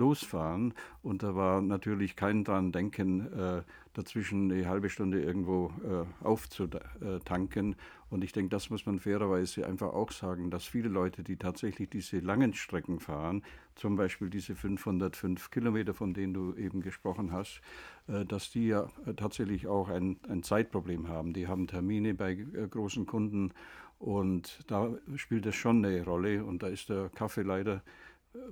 losfahren. 0.00 0.74
Und 1.02 1.22
da 1.22 1.36
war 1.36 1.62
natürlich 1.62 2.16
kein 2.16 2.42
dran 2.42 2.72
denken, 2.72 3.32
äh, 3.32 3.62
dazwischen 3.92 4.50
eine 4.50 4.68
halbe 4.68 4.88
Stunde 4.88 5.22
irgendwo 5.22 5.72
äh, 5.84 6.24
aufzutanken. 6.24 7.76
Und 8.08 8.24
ich 8.24 8.32
denke, 8.32 8.50
das 8.50 8.70
muss 8.70 8.86
man 8.86 8.98
fairerweise 8.98 9.66
einfach 9.66 9.92
auch 9.92 10.10
sagen, 10.10 10.50
dass 10.50 10.64
viele 10.64 10.88
Leute, 10.88 11.22
die 11.22 11.36
tatsächlich 11.36 11.90
diese 11.90 12.18
langen 12.18 12.54
Strecken 12.54 12.98
fahren, 12.98 13.42
zum 13.76 13.96
Beispiel 13.96 14.30
diese 14.30 14.56
505 14.56 15.50
Kilometer, 15.50 15.94
von 15.94 16.12
denen 16.14 16.34
du 16.34 16.54
eben 16.54 16.80
gesprochen 16.80 17.32
hast, 17.32 17.60
äh, 18.08 18.24
dass 18.24 18.50
die 18.50 18.68
ja 18.68 18.88
tatsächlich 19.16 19.66
auch 19.66 19.88
ein, 19.88 20.16
ein 20.28 20.42
Zeitproblem 20.42 21.08
haben. 21.08 21.32
Die 21.32 21.46
haben 21.46 21.66
Termine 21.66 22.14
bei 22.14 22.32
äh, 22.32 22.68
großen 22.68 23.06
Kunden 23.06 23.52
und 24.00 24.60
da 24.66 24.94
spielt 25.16 25.44
das 25.44 25.54
schon 25.54 25.84
eine 25.84 26.02
Rolle. 26.04 26.44
Und 26.44 26.62
da 26.62 26.68
ist 26.68 26.88
der 26.88 27.10
Kaffee 27.10 27.42
leider 27.42 27.82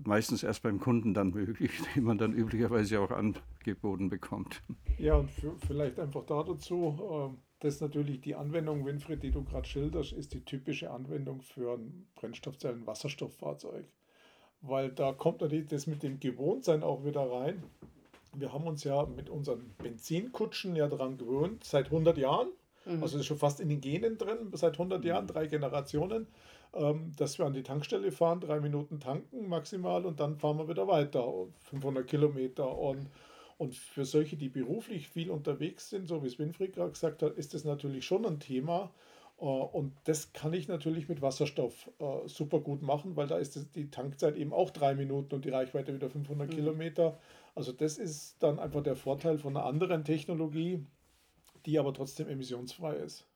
meistens 0.04 0.42
erst 0.42 0.62
beim 0.62 0.80
Kunden 0.80 1.14
dann 1.14 1.30
möglich, 1.30 1.70
den 1.94 2.04
man 2.04 2.19
dann 2.19 2.32
üblicherweise 2.32 3.00
auch 3.00 3.10
angeboten 3.10 4.08
bekommt. 4.08 4.62
Ja, 4.98 5.16
und 5.16 5.30
vielleicht 5.66 5.98
einfach 6.00 6.25
da 6.25 6.42
dazu, 6.42 6.98
ähm, 7.10 7.38
das 7.60 7.75
ist 7.75 7.80
natürlich 7.80 8.20
die 8.20 8.34
Anwendung, 8.34 8.84
Winfried, 8.86 9.22
die 9.22 9.30
du 9.30 9.42
gerade 9.42 9.66
schilderst, 9.66 10.12
ist 10.12 10.32
die 10.32 10.44
typische 10.44 10.90
Anwendung 10.90 11.42
für 11.42 11.75
ein 11.75 12.06
Brennstoffzellen-Wasserstofffahrzeug. 12.16 13.84
Weil 14.60 14.90
da 14.90 15.12
kommt 15.12 15.40
natürlich 15.40 15.66
das 15.66 15.86
mit 15.86 16.02
dem 16.02 16.20
Gewohntsein 16.20 16.82
auch 16.82 17.04
wieder 17.04 17.30
rein. 17.30 17.62
Wir 18.34 18.52
haben 18.52 18.66
uns 18.66 18.84
ja 18.84 19.06
mit 19.06 19.30
unseren 19.30 19.75
Benzinkutschen 19.78 20.76
ja 20.76 20.88
daran 20.88 21.16
gewöhnt, 21.16 21.64
seit 21.64 21.86
100 21.86 22.19
Jahren. 22.19 22.48
Mhm. 22.84 23.02
Also 23.02 23.19
ist 23.19 23.26
schon 23.26 23.38
fast 23.38 23.60
in 23.60 23.69
den 23.69 23.80
Genen 23.80 24.19
drin, 24.19 24.50
seit 24.52 24.75
100 24.75 25.04
Jahren, 25.04 25.26
drei 25.26 25.46
Generationen 25.46 26.26
dass 27.17 27.38
wir 27.38 27.47
an 27.47 27.55
die 27.55 27.62
Tankstelle 27.62 28.12
fahren, 28.12 28.41
drei 28.41 28.61
Minuten 28.61 29.00
tanken 29.00 29.49
maximal 29.49 30.05
und 30.05 30.20
dann 30.20 30.37
fahren 30.37 30.59
wir 30.59 30.69
wieder 30.69 30.87
weiter, 30.87 31.26
500 31.70 32.06
Kilometer. 32.06 32.76
Und, 32.76 33.09
und 33.56 33.75
für 33.75 34.05
solche, 34.05 34.37
die 34.37 34.49
beruflich 34.49 35.09
viel 35.09 35.31
unterwegs 35.31 35.91
sind, 35.91 36.06
so 36.06 36.23
wie 36.23 36.26
es 36.26 36.38
Winfried 36.38 36.75
gerade 36.75 36.91
gesagt 36.91 37.23
hat, 37.23 37.37
ist 37.37 37.55
das 37.55 37.65
natürlich 37.65 38.05
schon 38.05 38.26
ein 38.26 38.38
Thema. 38.38 38.91
Äh, 39.41 39.44
und 39.44 39.94
das 40.05 40.32
kann 40.32 40.53
ich 40.53 40.69
natürlich 40.69 41.09
mit 41.09 41.23
Wasserstoff 41.23 41.91
äh, 41.99 42.29
super 42.29 42.61
gut 42.61 42.82
machen, 42.82 43.17
weil 43.17 43.26
da 43.26 43.38
ist 43.38 43.75
die 43.75 43.91
Tankzeit 43.91 44.37
eben 44.37 44.53
auch 44.53 44.71
drei 44.71 44.94
Minuten 44.94 45.35
und 45.35 45.44
die 45.44 45.50
Reichweite 45.50 45.94
wieder 45.94 46.11
500 46.11 46.49
mhm. 46.49 46.55
Kilometer. 46.55 47.19
Also 47.54 47.73
das 47.73 47.99
ist 47.99 48.37
dann 48.40 48.59
einfach 48.59 48.83
der 48.83 48.97
Vorteil 48.97 49.38
von 49.38 49.57
einer 49.57 49.66
anderen 49.66 50.04
Technologie, 50.04 50.85
die 51.66 51.78
aber 51.78 51.92
trotzdem 51.92 52.28
emissionsfrei 52.28 52.97
ist. 52.97 53.26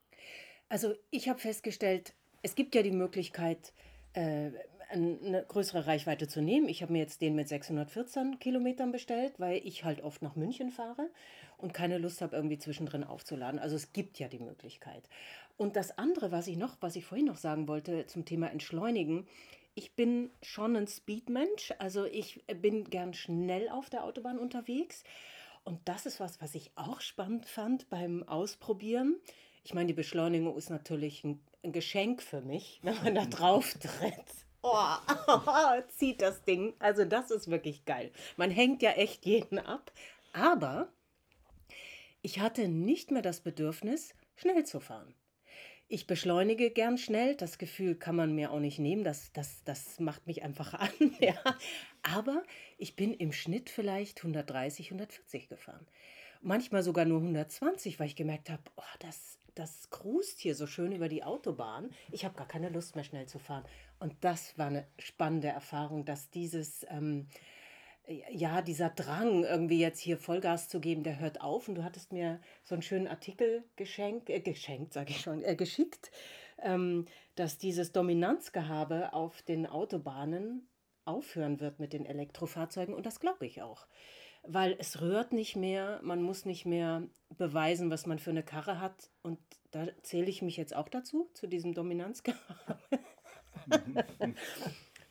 Also 0.69 0.93
ich 1.11 1.29
habe 1.29 1.39
festgestellt, 1.39 2.13
es 2.43 2.55
gibt 2.55 2.75
ja 2.75 2.83
die 2.83 2.91
Möglichkeit, 2.91 3.73
äh, 4.13 4.51
eine 4.91 5.43
größere 5.47 5.87
Reichweite 5.87 6.27
zu 6.27 6.41
nehmen. 6.41 6.69
Ich 6.69 6.83
habe 6.83 6.93
mir 6.93 6.99
jetzt 6.99 7.21
den 7.21 7.35
mit 7.35 7.47
614 7.47 8.37
Kilometern 8.37 8.91
bestellt, 8.91 9.39
weil 9.39 9.59
ich 9.65 9.83
halt 9.83 10.03
oft 10.03 10.21
nach 10.21 10.35
München 10.35 10.69
fahre 10.69 11.09
und 11.57 11.73
keine 11.73 11.97
Lust 11.97 12.21
habe, 12.21 12.35
irgendwie 12.35 12.59
zwischendrin 12.59 13.03
aufzuladen. 13.03 13.59
Also 13.59 13.75
es 13.75 13.91
gibt 13.93 14.19
ja 14.19 14.27
die 14.27 14.39
Möglichkeit. 14.39 15.09
Und 15.57 15.75
das 15.75 15.97
andere, 15.97 16.31
was 16.31 16.47
ich 16.47 16.57
noch, 16.57 16.77
was 16.81 16.95
ich 16.95 17.05
vorhin 17.05 17.25
noch 17.25 17.37
sagen 17.37 17.67
wollte 17.67 18.05
zum 18.05 18.25
Thema 18.25 18.51
Entschleunigen, 18.51 19.25
ich 19.73 19.95
bin 19.95 20.29
schon 20.43 20.75
ein 20.75 20.87
Speedmensch, 20.87 21.73
also 21.79 22.05
ich 22.05 22.43
bin 22.61 22.83
gern 22.83 23.15
schnell 23.15 23.69
auf 23.69 23.89
der 23.89 24.03
Autobahn 24.03 24.37
unterwegs. 24.37 25.03
Und 25.63 25.79
das 25.85 26.05
ist 26.05 26.19
was, 26.19 26.39
was 26.41 26.53
ich 26.53 26.71
auch 26.75 27.01
spannend 27.01 27.45
fand 27.45 27.89
beim 27.89 28.21
Ausprobieren. 28.23 29.15
Ich 29.63 29.73
meine, 29.73 29.87
die 29.87 29.93
Beschleunigung 29.93 30.55
ist 30.55 30.69
natürlich 30.69 31.23
ein 31.23 31.39
ein 31.63 31.71
Geschenk 31.71 32.21
für 32.21 32.41
mich, 32.41 32.79
wenn 32.83 33.01
man 33.03 33.15
da 33.15 33.25
drauf 33.25 33.73
tritt. 33.73 34.45
Oh, 34.61 34.95
zieht 35.97 36.21
das 36.21 36.43
Ding. 36.43 36.73
Also 36.79 37.03
das 37.03 37.31
ist 37.31 37.49
wirklich 37.49 37.85
geil. 37.85 38.11
Man 38.37 38.49
hängt 38.49 38.81
ja 38.81 38.91
echt 38.91 39.25
jeden 39.25 39.59
ab. 39.59 39.91
Aber 40.31 40.87
ich 42.21 42.39
hatte 42.39 42.69
nicht 42.69 43.11
mehr 43.11 43.21
das 43.21 43.41
Bedürfnis, 43.41 44.15
schnell 44.35 44.65
zu 44.65 44.79
fahren. 44.79 45.13
Ich 45.89 46.07
beschleunige 46.07 46.71
gern 46.71 46.97
schnell. 46.97 47.35
Das 47.35 47.57
Gefühl 47.57 47.95
kann 47.95 48.15
man 48.15 48.33
mir 48.33 48.51
auch 48.51 48.61
nicht 48.61 48.79
nehmen. 48.79 49.03
Das, 49.03 49.33
das, 49.33 49.63
das 49.65 49.99
macht 49.99 50.25
mich 50.25 50.41
einfach 50.41 50.73
an. 50.79 50.89
Ja. 51.19 51.35
Aber 52.01 52.43
ich 52.77 52.95
bin 52.95 53.13
im 53.13 53.33
Schnitt 53.33 53.69
vielleicht 53.69 54.19
130, 54.19 54.87
140 54.87 55.49
gefahren. 55.49 55.85
Manchmal 56.41 56.83
sogar 56.83 57.05
nur 57.05 57.19
120, 57.19 57.99
weil 57.99 58.07
ich 58.07 58.15
gemerkt 58.15 58.49
habe, 58.49 58.63
oh, 58.75 58.81
das 58.99 59.37
das 59.55 59.89
cruist 59.89 60.39
hier 60.39 60.55
so 60.55 60.67
schön 60.67 60.91
über 60.91 61.09
die 61.09 61.23
Autobahn. 61.23 61.91
Ich 62.11 62.25
habe 62.25 62.35
gar 62.35 62.47
keine 62.47 62.69
Lust 62.69 62.95
mehr 62.95 63.03
schnell 63.03 63.27
zu 63.27 63.39
fahren. 63.39 63.65
Und 63.99 64.15
das 64.21 64.57
war 64.57 64.67
eine 64.67 64.87
spannende 64.99 65.47
Erfahrung, 65.47 66.05
dass 66.05 66.29
dieses, 66.29 66.85
ähm, 66.89 67.27
ja, 68.31 68.61
dieser 68.61 68.89
Drang, 68.89 69.43
irgendwie 69.43 69.79
jetzt 69.79 69.99
hier 69.99 70.17
Vollgas 70.17 70.67
zu 70.69 70.79
geben, 70.79 71.03
der 71.03 71.19
hört 71.19 71.41
auf. 71.41 71.67
Und 71.67 71.75
du 71.75 71.83
hattest 71.83 72.11
mir 72.11 72.39
so 72.63 72.75
einen 72.75 72.81
schönen 72.81 73.07
Artikel 73.07 73.63
geschenkt, 73.75 74.29
äh, 74.29 74.39
geschenkt, 74.39 74.93
sage 74.93 75.11
ich 75.11 75.21
schon, 75.21 75.43
äh, 75.43 75.55
geschickt, 75.55 76.11
ähm, 76.61 77.05
dass 77.35 77.57
dieses 77.57 77.91
Dominanzgehabe 77.91 79.13
auf 79.13 79.41
den 79.43 79.65
Autobahnen 79.65 80.67
aufhören 81.05 81.59
wird 81.59 81.79
mit 81.79 81.93
den 81.93 82.05
Elektrofahrzeugen 82.05 82.93
und 82.93 83.05
das 83.05 83.19
glaube 83.19 83.45
ich 83.45 83.61
auch. 83.61 83.87
Weil 84.43 84.75
es 84.79 85.01
rührt 85.01 85.31
nicht 85.31 85.55
mehr, 85.55 85.99
man 86.03 86.21
muss 86.21 86.45
nicht 86.45 86.65
mehr 86.65 87.03
beweisen, 87.37 87.89
was 87.89 88.05
man 88.05 88.19
für 88.19 88.29
eine 88.29 88.43
Karre 88.43 88.79
hat. 88.79 89.09
Und 89.21 89.39
da 89.71 89.87
zähle 90.01 90.29
ich 90.29 90.41
mich 90.41 90.57
jetzt 90.57 90.75
auch 90.75 90.89
dazu, 90.89 91.29
zu 91.33 91.47
diesem 91.47 91.73
Dominanzgehabe. 91.73 92.79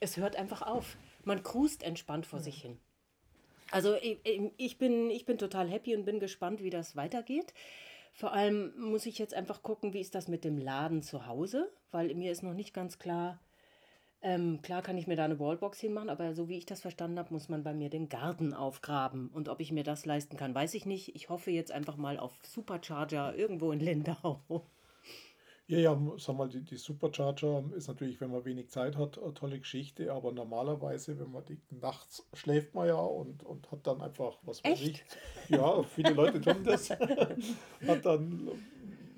es 0.00 0.16
hört 0.16 0.36
einfach 0.36 0.62
auf. 0.62 0.96
Man 1.24 1.42
cruist 1.42 1.82
entspannt 1.82 2.26
vor 2.26 2.40
sich 2.40 2.60
hin. 2.60 2.78
Also 3.70 3.94
ich, 3.96 4.18
ich, 4.58 4.78
bin, 4.78 5.10
ich 5.10 5.24
bin 5.24 5.38
total 5.38 5.68
happy 5.68 5.96
und 5.96 6.04
bin 6.04 6.20
gespannt, 6.20 6.62
wie 6.62 6.70
das 6.70 6.94
weitergeht. 6.94 7.54
Vor 8.12 8.32
allem 8.32 8.78
muss 8.78 9.06
ich 9.06 9.18
jetzt 9.18 9.32
einfach 9.32 9.62
gucken, 9.62 9.94
wie 9.94 10.00
ist 10.00 10.14
das 10.14 10.28
mit 10.28 10.44
dem 10.44 10.58
Laden 10.58 11.02
zu 11.02 11.26
Hause, 11.26 11.72
weil 11.90 12.14
mir 12.14 12.30
ist 12.30 12.42
noch 12.42 12.52
nicht 12.52 12.74
ganz 12.74 12.98
klar, 12.98 13.40
ähm, 14.22 14.62
klar 14.62 14.82
kann 14.82 14.96
ich 14.96 15.06
mir 15.06 15.16
da 15.16 15.24
eine 15.24 15.40
Wallbox 15.40 15.80
hinmachen, 15.80 16.08
aber 16.08 16.34
so 16.34 16.48
wie 16.48 16.56
ich 16.56 16.66
das 16.66 16.80
verstanden 16.80 17.18
habe, 17.18 17.34
muss 17.34 17.48
man 17.48 17.64
bei 17.64 17.74
mir 17.74 17.90
den 17.90 18.08
Garten 18.08 18.54
aufgraben. 18.54 19.28
Und 19.28 19.48
ob 19.48 19.60
ich 19.60 19.72
mir 19.72 19.82
das 19.82 20.06
leisten 20.06 20.36
kann, 20.36 20.54
weiß 20.54 20.74
ich 20.74 20.86
nicht. 20.86 21.16
Ich 21.16 21.28
hoffe 21.28 21.50
jetzt 21.50 21.72
einfach 21.72 21.96
mal 21.96 22.18
auf 22.18 22.32
Supercharger 22.42 23.34
irgendwo 23.34 23.72
in 23.72 23.80
Lindau. 23.80 24.40
Ja, 25.68 25.78
ja, 25.78 25.98
sag 26.18 26.36
mal, 26.36 26.48
die, 26.48 26.62
die 26.62 26.76
Supercharger 26.76 27.64
ist 27.74 27.88
natürlich, 27.88 28.20
wenn 28.20 28.30
man 28.30 28.44
wenig 28.44 28.68
Zeit 28.70 28.96
hat, 28.96 29.18
eine 29.18 29.32
tolle 29.32 29.58
Geschichte, 29.58 30.12
aber 30.12 30.30
normalerweise, 30.30 31.18
wenn 31.18 31.30
man 31.32 31.44
die 31.46 31.58
nachts 31.70 32.28
schläft 32.34 32.74
man 32.74 32.88
ja 32.88 32.96
und, 32.96 33.42
und 33.42 33.70
hat 33.72 33.86
dann 33.86 34.02
einfach, 34.02 34.38
was 34.42 34.62
weiß 34.62 34.80
ich, 34.82 35.04
ja, 35.48 35.82
viele 35.84 36.10
Leute 36.10 36.40
tun 36.40 36.62
das, 36.64 36.90
hat 37.86 38.04
dann 38.04 38.50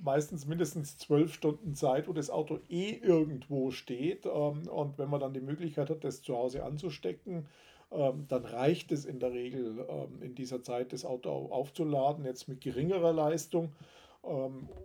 meistens 0.04 0.46
mindestens 0.46 0.98
zwölf 0.98 1.32
Stunden 1.32 1.74
Zeit, 1.74 2.06
wo 2.06 2.12
das 2.12 2.30
Auto 2.30 2.60
eh 2.68 2.90
irgendwo 2.90 3.70
steht. 3.70 4.26
Ähm, 4.26 4.68
und 4.68 4.98
wenn 4.98 5.08
man 5.08 5.20
dann 5.20 5.32
die 5.32 5.40
Möglichkeit 5.40 5.90
hat, 5.90 6.04
das 6.04 6.22
zu 6.22 6.36
Hause 6.36 6.62
anzustecken, 6.62 7.46
ähm, 7.90 8.26
dann 8.28 8.44
reicht 8.44 8.92
es 8.92 9.06
in 9.06 9.18
der 9.18 9.32
Regel 9.32 9.86
ähm, 9.88 10.22
in 10.22 10.34
dieser 10.34 10.62
Zeit, 10.62 10.92
das 10.92 11.04
Auto 11.04 11.30
aufzuladen, 11.30 12.24
jetzt 12.24 12.48
mit 12.48 12.60
geringerer 12.60 13.12
Leistung. 13.12 13.72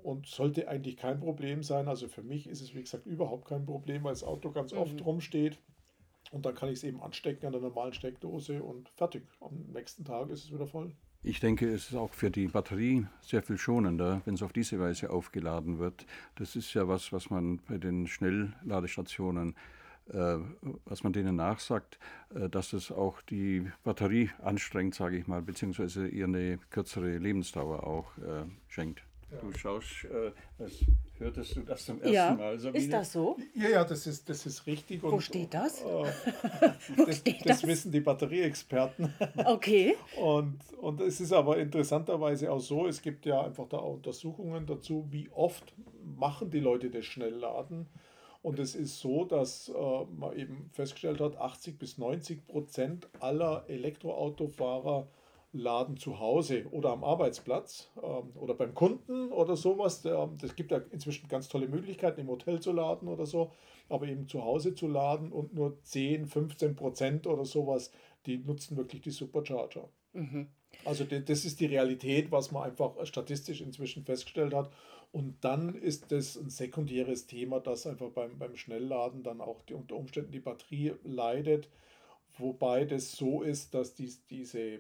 Und 0.03 0.25
sollte 0.25 0.67
eigentlich 0.67 0.97
kein 0.97 1.21
Problem 1.21 1.63
sein. 1.63 1.87
Also 1.87 2.09
für 2.09 2.23
mich 2.23 2.49
ist 2.49 2.59
es, 2.59 2.75
wie 2.75 2.81
gesagt, 2.81 3.05
überhaupt 3.05 3.47
kein 3.47 3.65
Problem, 3.65 4.03
weil 4.03 4.11
das 4.11 4.25
Auto 4.25 4.51
ganz 4.51 4.73
mhm. 4.73 4.79
oft 4.79 5.05
rumsteht. 5.05 5.57
Und 6.31 6.45
dann 6.45 6.55
kann 6.55 6.67
ich 6.67 6.79
es 6.79 6.83
eben 6.83 7.01
anstecken 7.01 7.45
an 7.45 7.53
der 7.53 7.61
normalen 7.61 7.93
Steckdose 7.93 8.61
und 8.61 8.89
fertig. 8.89 9.23
Am 9.39 9.71
nächsten 9.71 10.03
Tag 10.03 10.29
ist 10.29 10.43
es 10.43 10.51
wieder 10.51 10.67
voll. 10.67 10.91
Ich 11.21 11.41
denke, 11.41 11.67
es 11.67 11.89
ist 11.89 11.95
auch 11.95 12.13
für 12.13 12.31
die 12.31 12.47
Batterie 12.47 13.05
sehr 13.21 13.43
viel 13.43 13.57
schonender, 13.57 14.21
wenn 14.23 14.35
es 14.35 14.41
auf 14.41 14.53
diese 14.53 14.79
Weise 14.79 15.09
aufgeladen 15.09 15.77
wird. 15.77 16.05
Das 16.35 16.55
ist 16.55 16.73
ja 16.73 16.87
was, 16.87 17.11
was 17.11 17.29
man 17.29 17.59
bei 17.67 17.77
den 17.77 18.07
Schnellladestationen, 18.07 19.53
äh, 20.13 20.37
was 20.85 21.03
man 21.03 21.11
denen 21.11 21.35
nachsagt, 21.35 21.99
äh, 22.33 22.47
dass 22.47 22.71
es 22.71 22.89
auch 22.89 23.21
die 23.23 23.69
Batterie 23.83 24.29
anstrengt, 24.41 24.95
sage 24.95 25.17
ich 25.17 25.27
mal, 25.27 25.41
beziehungsweise 25.41 26.07
ihr 26.07 26.23
eine 26.23 26.57
kürzere 26.69 27.17
Lebensdauer 27.17 27.85
auch 27.85 28.17
äh, 28.19 28.45
schenkt. 28.69 29.03
Ja. 29.31 29.37
Du 29.41 29.53
schaust, 29.53 30.05
äh, 30.05 30.31
als 30.57 30.85
hörtest 31.19 31.55
du 31.55 31.61
das 31.61 31.85
zum 31.85 32.01
ersten 32.01 32.13
ja, 32.13 32.33
Mal. 32.33 32.57
Sabine? 32.57 32.83
Ist 32.83 32.91
das 32.91 33.13
so? 33.13 33.37
Ja, 33.53 33.69
ja, 33.69 33.83
das 33.83 34.07
ist, 34.07 34.27
das 34.27 34.45
ist 34.45 34.65
richtig. 34.65 35.03
Wo 35.03 35.09
und, 35.09 35.21
steht 35.21 35.53
das? 35.53 35.81
Äh, 35.81 35.85
Wo 36.95 37.05
das, 37.05 37.17
steht 37.17 37.41
das? 37.41 37.61
Das 37.61 37.67
wissen 37.67 37.91
die 37.91 37.99
Batterieexperten. 37.99 39.13
Okay. 39.45 39.95
und, 40.19 40.59
und 40.81 41.01
es 41.01 41.21
ist 41.21 41.33
aber 41.33 41.57
interessanterweise 41.57 42.51
auch 42.51 42.59
so, 42.59 42.87
es 42.87 43.01
gibt 43.01 43.25
ja 43.25 43.41
einfach 43.41 43.67
da 43.67 43.77
Untersuchungen 43.77 44.65
dazu, 44.65 45.07
wie 45.09 45.29
oft 45.29 45.73
machen 46.03 46.49
die 46.49 46.59
Leute 46.59 46.89
das 46.89 47.05
Schnellladen. 47.05 47.87
Und 48.41 48.59
es 48.59 48.75
ist 48.75 48.99
so, 48.99 49.25
dass 49.25 49.69
äh, 49.69 50.05
man 50.17 50.35
eben 50.35 50.69
festgestellt 50.71 51.19
hat, 51.19 51.37
80 51.37 51.77
bis 51.77 51.97
90 51.97 52.47
Prozent 52.47 53.09
aller 53.19 53.65
Elektroautofahrer 53.67 55.07
laden 55.51 55.97
zu 55.97 56.19
Hause 56.19 56.65
oder 56.71 56.91
am 56.91 57.03
Arbeitsplatz 57.03 57.89
ähm, 58.01 58.31
oder 58.35 58.53
beim 58.53 58.73
Kunden 58.73 59.31
oder 59.31 59.55
sowas. 59.55 60.05
Es 60.43 60.55
gibt 60.55 60.71
ja 60.71 60.81
inzwischen 60.91 61.27
ganz 61.27 61.47
tolle 61.47 61.67
Möglichkeiten, 61.67 62.21
im 62.21 62.27
Hotel 62.27 62.59
zu 62.59 62.71
laden 62.71 63.07
oder 63.07 63.25
so, 63.25 63.51
aber 63.89 64.07
eben 64.07 64.27
zu 64.27 64.43
Hause 64.43 64.75
zu 64.75 64.87
laden 64.87 65.31
und 65.31 65.53
nur 65.53 65.81
10, 65.83 66.27
15 66.27 66.75
Prozent 66.75 67.27
oder 67.27 67.45
sowas, 67.45 67.91
die 68.25 68.37
nutzen 68.37 68.77
wirklich 68.77 69.01
die 69.01 69.11
Supercharger. 69.11 69.89
Mhm. 70.13 70.47
Also 70.85 71.03
das 71.03 71.45
ist 71.45 71.59
die 71.59 71.65
Realität, 71.65 72.31
was 72.31 72.51
man 72.51 72.63
einfach 72.63 72.93
statistisch 73.05 73.61
inzwischen 73.61 74.03
festgestellt 74.03 74.53
hat. 74.53 74.71
Und 75.11 75.43
dann 75.43 75.73
ist 75.73 76.11
das 76.11 76.37
ein 76.37 76.51
sekundäres 76.51 77.25
Thema, 77.25 77.59
dass 77.59 77.87
einfach 77.87 78.11
beim, 78.11 78.37
beim 78.37 78.55
Schnellladen 78.55 79.23
dann 79.23 79.41
auch 79.41 79.63
die, 79.63 79.73
unter 79.73 79.95
Umständen 79.95 80.31
die 80.31 80.39
Batterie 80.39 80.93
leidet 81.03 81.69
wobei 82.39 82.85
das 82.85 83.11
so 83.11 83.41
ist, 83.41 83.73
dass 83.73 83.95
dies, 83.95 84.25
diese 84.27 84.59
äh, 84.59 84.79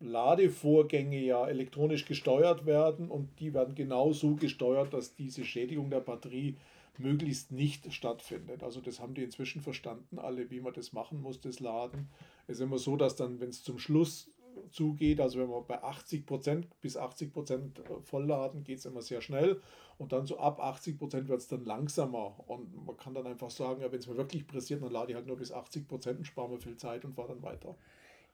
Ladevorgänge 0.00 1.20
ja 1.20 1.46
elektronisch 1.46 2.04
gesteuert 2.04 2.66
werden 2.66 3.10
und 3.10 3.40
die 3.40 3.54
werden 3.54 3.74
genau 3.74 4.12
so 4.12 4.34
gesteuert, 4.34 4.92
dass 4.92 5.14
diese 5.14 5.44
Schädigung 5.44 5.90
der 5.90 6.00
Batterie 6.00 6.56
möglichst 6.98 7.52
nicht 7.52 7.92
stattfindet. 7.92 8.62
Also 8.62 8.80
das 8.80 9.00
haben 9.00 9.14
die 9.14 9.22
inzwischen 9.22 9.60
verstanden, 9.60 10.18
alle, 10.18 10.50
wie 10.50 10.60
man 10.60 10.74
das 10.74 10.92
machen 10.92 11.20
muss, 11.20 11.40
das 11.40 11.60
Laden. 11.60 12.08
Es 12.46 12.56
ist 12.56 12.62
immer 12.62 12.78
so, 12.78 12.96
dass 12.96 13.16
dann, 13.16 13.40
wenn 13.40 13.50
es 13.50 13.62
zum 13.62 13.78
Schluss 13.78 14.30
zugeht. 14.70 15.20
Also 15.20 15.38
wenn 15.38 15.48
wir 15.48 15.60
bei 15.62 15.82
80 15.82 16.26
Prozent 16.26 16.80
bis 16.80 16.96
80 16.96 17.32
Prozent 17.32 17.82
vollladen, 18.02 18.64
geht 18.64 18.78
es 18.78 18.86
immer 18.86 19.02
sehr 19.02 19.20
schnell. 19.20 19.60
Und 19.98 20.12
dann 20.12 20.26
so 20.26 20.38
ab 20.38 20.60
80 20.60 20.98
Prozent 20.98 21.28
wird 21.28 21.40
es 21.40 21.48
dann 21.48 21.64
langsamer. 21.64 22.38
Und 22.46 22.86
man 22.86 22.96
kann 22.96 23.14
dann 23.14 23.26
einfach 23.26 23.50
sagen, 23.50 23.82
ja, 23.82 23.90
wenn 23.90 23.98
es 23.98 24.06
mir 24.06 24.16
wirklich 24.16 24.46
pressiert, 24.46 24.82
dann 24.82 24.92
lade 24.92 25.12
ich 25.12 25.16
halt 25.16 25.26
nur 25.26 25.36
bis 25.36 25.52
80 25.52 25.88
Prozent 25.88 26.18
und 26.18 26.24
spare 26.24 26.48
mir 26.48 26.58
viel 26.58 26.76
Zeit 26.76 27.04
und 27.04 27.14
fahre 27.14 27.28
dann 27.28 27.42
weiter. 27.42 27.76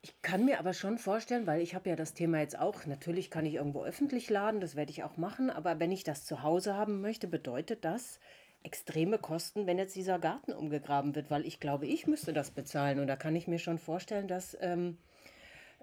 Ich 0.01 0.21
kann 0.21 0.45
mir 0.45 0.59
aber 0.59 0.73
schon 0.73 0.99
vorstellen, 0.99 1.47
weil 1.47 1.61
ich 1.61 1.73
habe 1.73 1.89
ja 1.89 1.95
das 1.95 2.13
Thema 2.13 2.39
jetzt 2.39 2.59
auch, 2.59 2.85
natürlich 2.85 3.31
kann 3.31 3.45
ich 3.47 3.55
irgendwo 3.55 3.83
öffentlich 3.83 4.29
laden, 4.29 4.61
das 4.61 4.75
werde 4.75 4.91
ich 4.91 5.03
auch 5.03 5.17
machen, 5.17 5.49
aber 5.49 5.79
wenn 5.79 5.91
ich 5.91 6.03
das 6.03 6.25
zu 6.25 6.43
Hause 6.43 6.75
haben 6.75 7.01
möchte, 7.01 7.27
bedeutet 7.27 7.83
das 7.83 8.19
extreme 8.61 9.17
Kosten, 9.17 9.65
wenn 9.65 9.79
jetzt 9.79 9.95
dieser 9.95 10.19
Garten 10.19 10.51
umgegraben 10.51 11.15
wird, 11.15 11.31
weil 11.31 11.45
ich 11.45 11.59
glaube, 11.59 11.87
ich 11.87 12.05
müsste 12.05 12.33
das 12.33 12.51
bezahlen 12.51 12.99
und 12.99 13.07
da 13.07 13.15
kann 13.15 13.35
ich 13.35 13.47
mir 13.47 13.57
schon 13.57 13.79
vorstellen, 13.79 14.27
dass 14.27 14.57
ähm, 14.61 14.97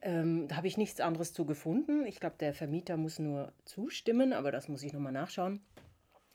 ähm, 0.03 0.49
da 0.49 0.57
habe 0.57 0.67
ich 0.67 0.77
nichts 0.77 1.01
anderes 1.01 1.33
zu 1.33 1.47
gefunden. 1.47 2.05
Ich 2.07 2.21
glaube, 2.21 2.37
der 2.39 2.53
Vermieter 2.53 2.97
muss 2.97 3.19
nur 3.19 3.53
zustimmen, 3.65 4.33
aber 4.33 4.51
das 4.51 4.69
muss 4.69 4.83
ich 4.83 4.93
nochmal 4.93 5.13
nachschauen. 5.13 5.61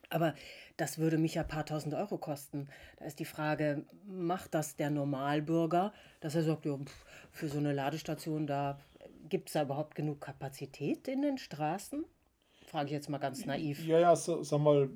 Aber 0.09 0.33
das 0.77 0.97
würde 0.99 1.17
mich 1.17 1.35
ja 1.35 1.41
ein 1.41 1.47
paar 1.49 1.65
tausend 1.65 1.93
Euro 1.93 2.17
kosten. 2.17 2.69
Da 2.97 3.05
ist 3.05 3.19
die 3.19 3.25
Frage, 3.25 3.85
macht 4.05 4.53
das 4.53 4.77
der 4.77 4.89
Normalbürger, 4.89 5.93
dass 6.21 6.35
er 6.35 6.43
sagt, 6.43 6.65
ja, 6.65 6.77
für 7.31 7.49
so 7.49 7.57
eine 7.57 7.73
Ladestation, 7.73 8.47
da 8.47 8.79
gibt 9.27 9.49
es 9.49 9.53
da 9.53 9.63
überhaupt 9.63 9.95
genug 9.95 10.21
Kapazität 10.21 11.09
in 11.09 11.21
den 11.21 11.37
Straßen? 11.37 12.05
Frage 12.65 12.85
ich 12.87 12.93
jetzt 12.93 13.09
mal 13.09 13.17
ganz 13.17 13.45
naiv. 13.45 13.85
Ja, 13.85 13.99
ja, 13.99 14.15
sag 14.15 14.59
mal, 14.59 14.89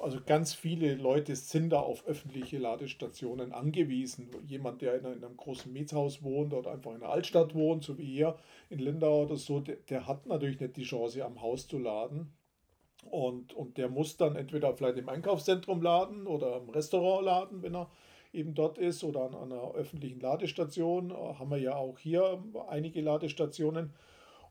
also 0.00 0.18
ganz 0.24 0.54
viele 0.54 0.94
Leute 0.94 1.36
sind 1.36 1.70
da 1.70 1.80
auf 1.80 2.06
öffentliche 2.06 2.58
Ladestationen 2.58 3.52
angewiesen. 3.52 4.30
Jemand, 4.46 4.82
der 4.82 4.94
in 4.94 5.06
einem 5.06 5.36
großen 5.36 5.72
Mietshaus 5.72 6.22
wohnt 6.22 6.52
oder 6.54 6.72
einfach 6.72 6.92
in 6.92 7.00
der 7.00 7.10
Altstadt 7.10 7.54
wohnt, 7.54 7.84
so 7.84 7.98
wie 7.98 8.06
hier 8.06 8.36
in 8.68 8.78
Lindau 8.78 9.24
oder 9.24 9.36
so, 9.36 9.60
der, 9.60 9.76
der 9.88 10.06
hat 10.06 10.26
natürlich 10.26 10.60
nicht 10.60 10.76
die 10.76 10.84
Chance, 10.84 11.24
am 11.24 11.40
Haus 11.42 11.68
zu 11.68 11.78
laden. 11.78 12.32
Und, 13.10 13.54
und 13.54 13.78
der 13.78 13.88
muss 13.88 14.16
dann 14.16 14.36
entweder 14.36 14.74
vielleicht 14.74 14.98
im 14.98 15.08
Einkaufszentrum 15.08 15.82
laden 15.82 16.26
oder 16.26 16.58
im 16.58 16.68
Restaurant 16.68 17.24
laden, 17.24 17.62
wenn 17.62 17.74
er 17.74 17.90
eben 18.32 18.54
dort 18.54 18.78
ist, 18.78 19.02
oder 19.04 19.22
an 19.22 19.34
einer 19.34 19.74
öffentlichen 19.74 20.20
Ladestation. 20.20 21.12
Haben 21.12 21.50
wir 21.50 21.58
ja 21.58 21.76
auch 21.76 21.98
hier 21.98 22.42
einige 22.68 23.00
Ladestationen. 23.00 23.92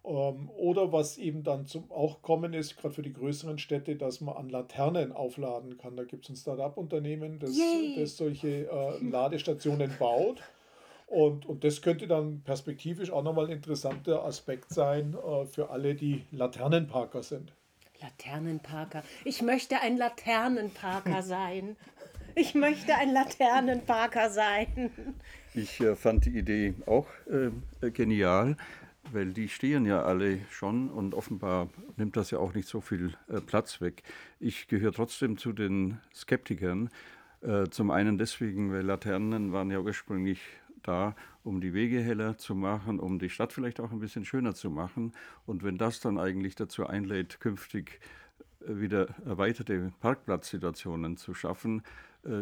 Ähm, 0.06 0.50
oder 0.52 0.92
was 0.92 1.18
eben 1.18 1.44
dann 1.44 1.66
zum 1.66 1.92
auch 1.92 2.22
kommen 2.22 2.54
ist, 2.54 2.78
gerade 2.78 2.94
für 2.94 3.02
die 3.02 3.14
größeren 3.14 3.60
Städte, 3.60 3.96
dass 3.96 4.22
man 4.22 4.36
an 4.38 4.50
Laternen 4.50 5.12
aufladen 5.12 5.78
kann. 5.78 5.98
Da 5.98 6.04
gibt 6.04 6.26
es 6.26 6.32
ein 6.32 6.36
Start-up-Unternehmen, 6.36 7.40
das, 7.40 7.58
das 7.98 8.18
solche 8.18 8.70
äh, 8.70 9.04
Ladestationen 9.04 9.92
baut. 10.00 10.42
Und, 11.08 11.48
und 11.48 11.64
das 11.64 11.82
könnte 11.82 12.08
dann 12.08 12.42
perspektivisch 12.42 13.12
auch 13.12 13.24
nochmal 13.24 13.46
ein 13.46 13.52
interessanter 13.52 14.24
Aspekt 14.24 14.72
sein 14.72 15.16
äh, 15.16 15.46
für 15.46 15.72
alle, 15.72 15.96
die 15.96 16.24
Laternenparker 16.32 17.24
sind. 17.24 17.52
Laternenparker. 18.00 19.04
Ich 19.26 19.42
möchte 19.42 19.82
ein 19.82 19.98
Laternenparker 19.98 21.24
sein. 21.24 21.76
Ich 22.36 22.54
möchte 22.54 22.96
ein 22.96 23.12
Laternenparker 23.12 24.30
sein. 24.30 24.92
Ich 25.56 25.82
äh, 25.82 25.96
fand 25.96 26.26
die 26.26 26.38
Idee 26.38 26.76
auch 26.86 27.08
äh, 27.28 27.90
genial 27.90 28.56
weil 29.12 29.34
die 29.34 29.50
stehen 29.50 29.86
ja 29.86 30.04
alle 30.04 30.40
schon 30.50 30.90
und 30.90 31.14
offenbar 31.14 31.70
nimmt 31.98 32.16
das 32.16 32.32
ja 32.32 32.40
auch 32.40 32.54
nicht 32.54 32.68
so 32.68 32.82
viel 32.82 33.14
äh, 33.28 33.42
Platz 33.42 33.82
weg. 33.82 34.04
Ich 34.40 34.68
gehöre 34.68 34.92
trotzdem 34.92 35.38
zu 35.38 35.54
den 35.54 36.00
Skeptikern. 36.14 36.90
Äh, 37.42 37.70
zum 37.70 37.92
einen 37.92 38.18
deswegen, 38.18 38.72
weil 38.72 38.84
Laternen 38.84 39.54
waren 39.54 39.72
ja 39.72 39.80
ursprünglich 39.80 40.42
da, 40.84 41.16
um 41.44 41.62
die 41.62 41.74
Wege 41.74 42.02
heller 42.02 42.38
zu 42.38 42.56
machen, 42.56 43.00
um 43.00 43.20
die 43.20 43.30
Stadt 43.30 43.54
vielleicht 43.54 43.80
auch 43.80 43.92
ein 43.92 44.00
bisschen 44.00 44.26
schöner 44.26 44.56
zu 44.56 44.70
machen. 44.70 45.14
Und 45.46 45.64
wenn 45.64 45.78
das 45.78 46.00
dann 46.00 46.18
eigentlich 46.18 46.56
dazu 46.56 46.88
einlädt, 46.88 47.40
künftig 47.40 48.00
äh, 48.62 48.80
wieder 48.80 49.08
erweiterte 49.26 49.92
Parkplatzsituationen 50.00 51.18
zu 51.18 51.34
schaffen, 51.34 51.84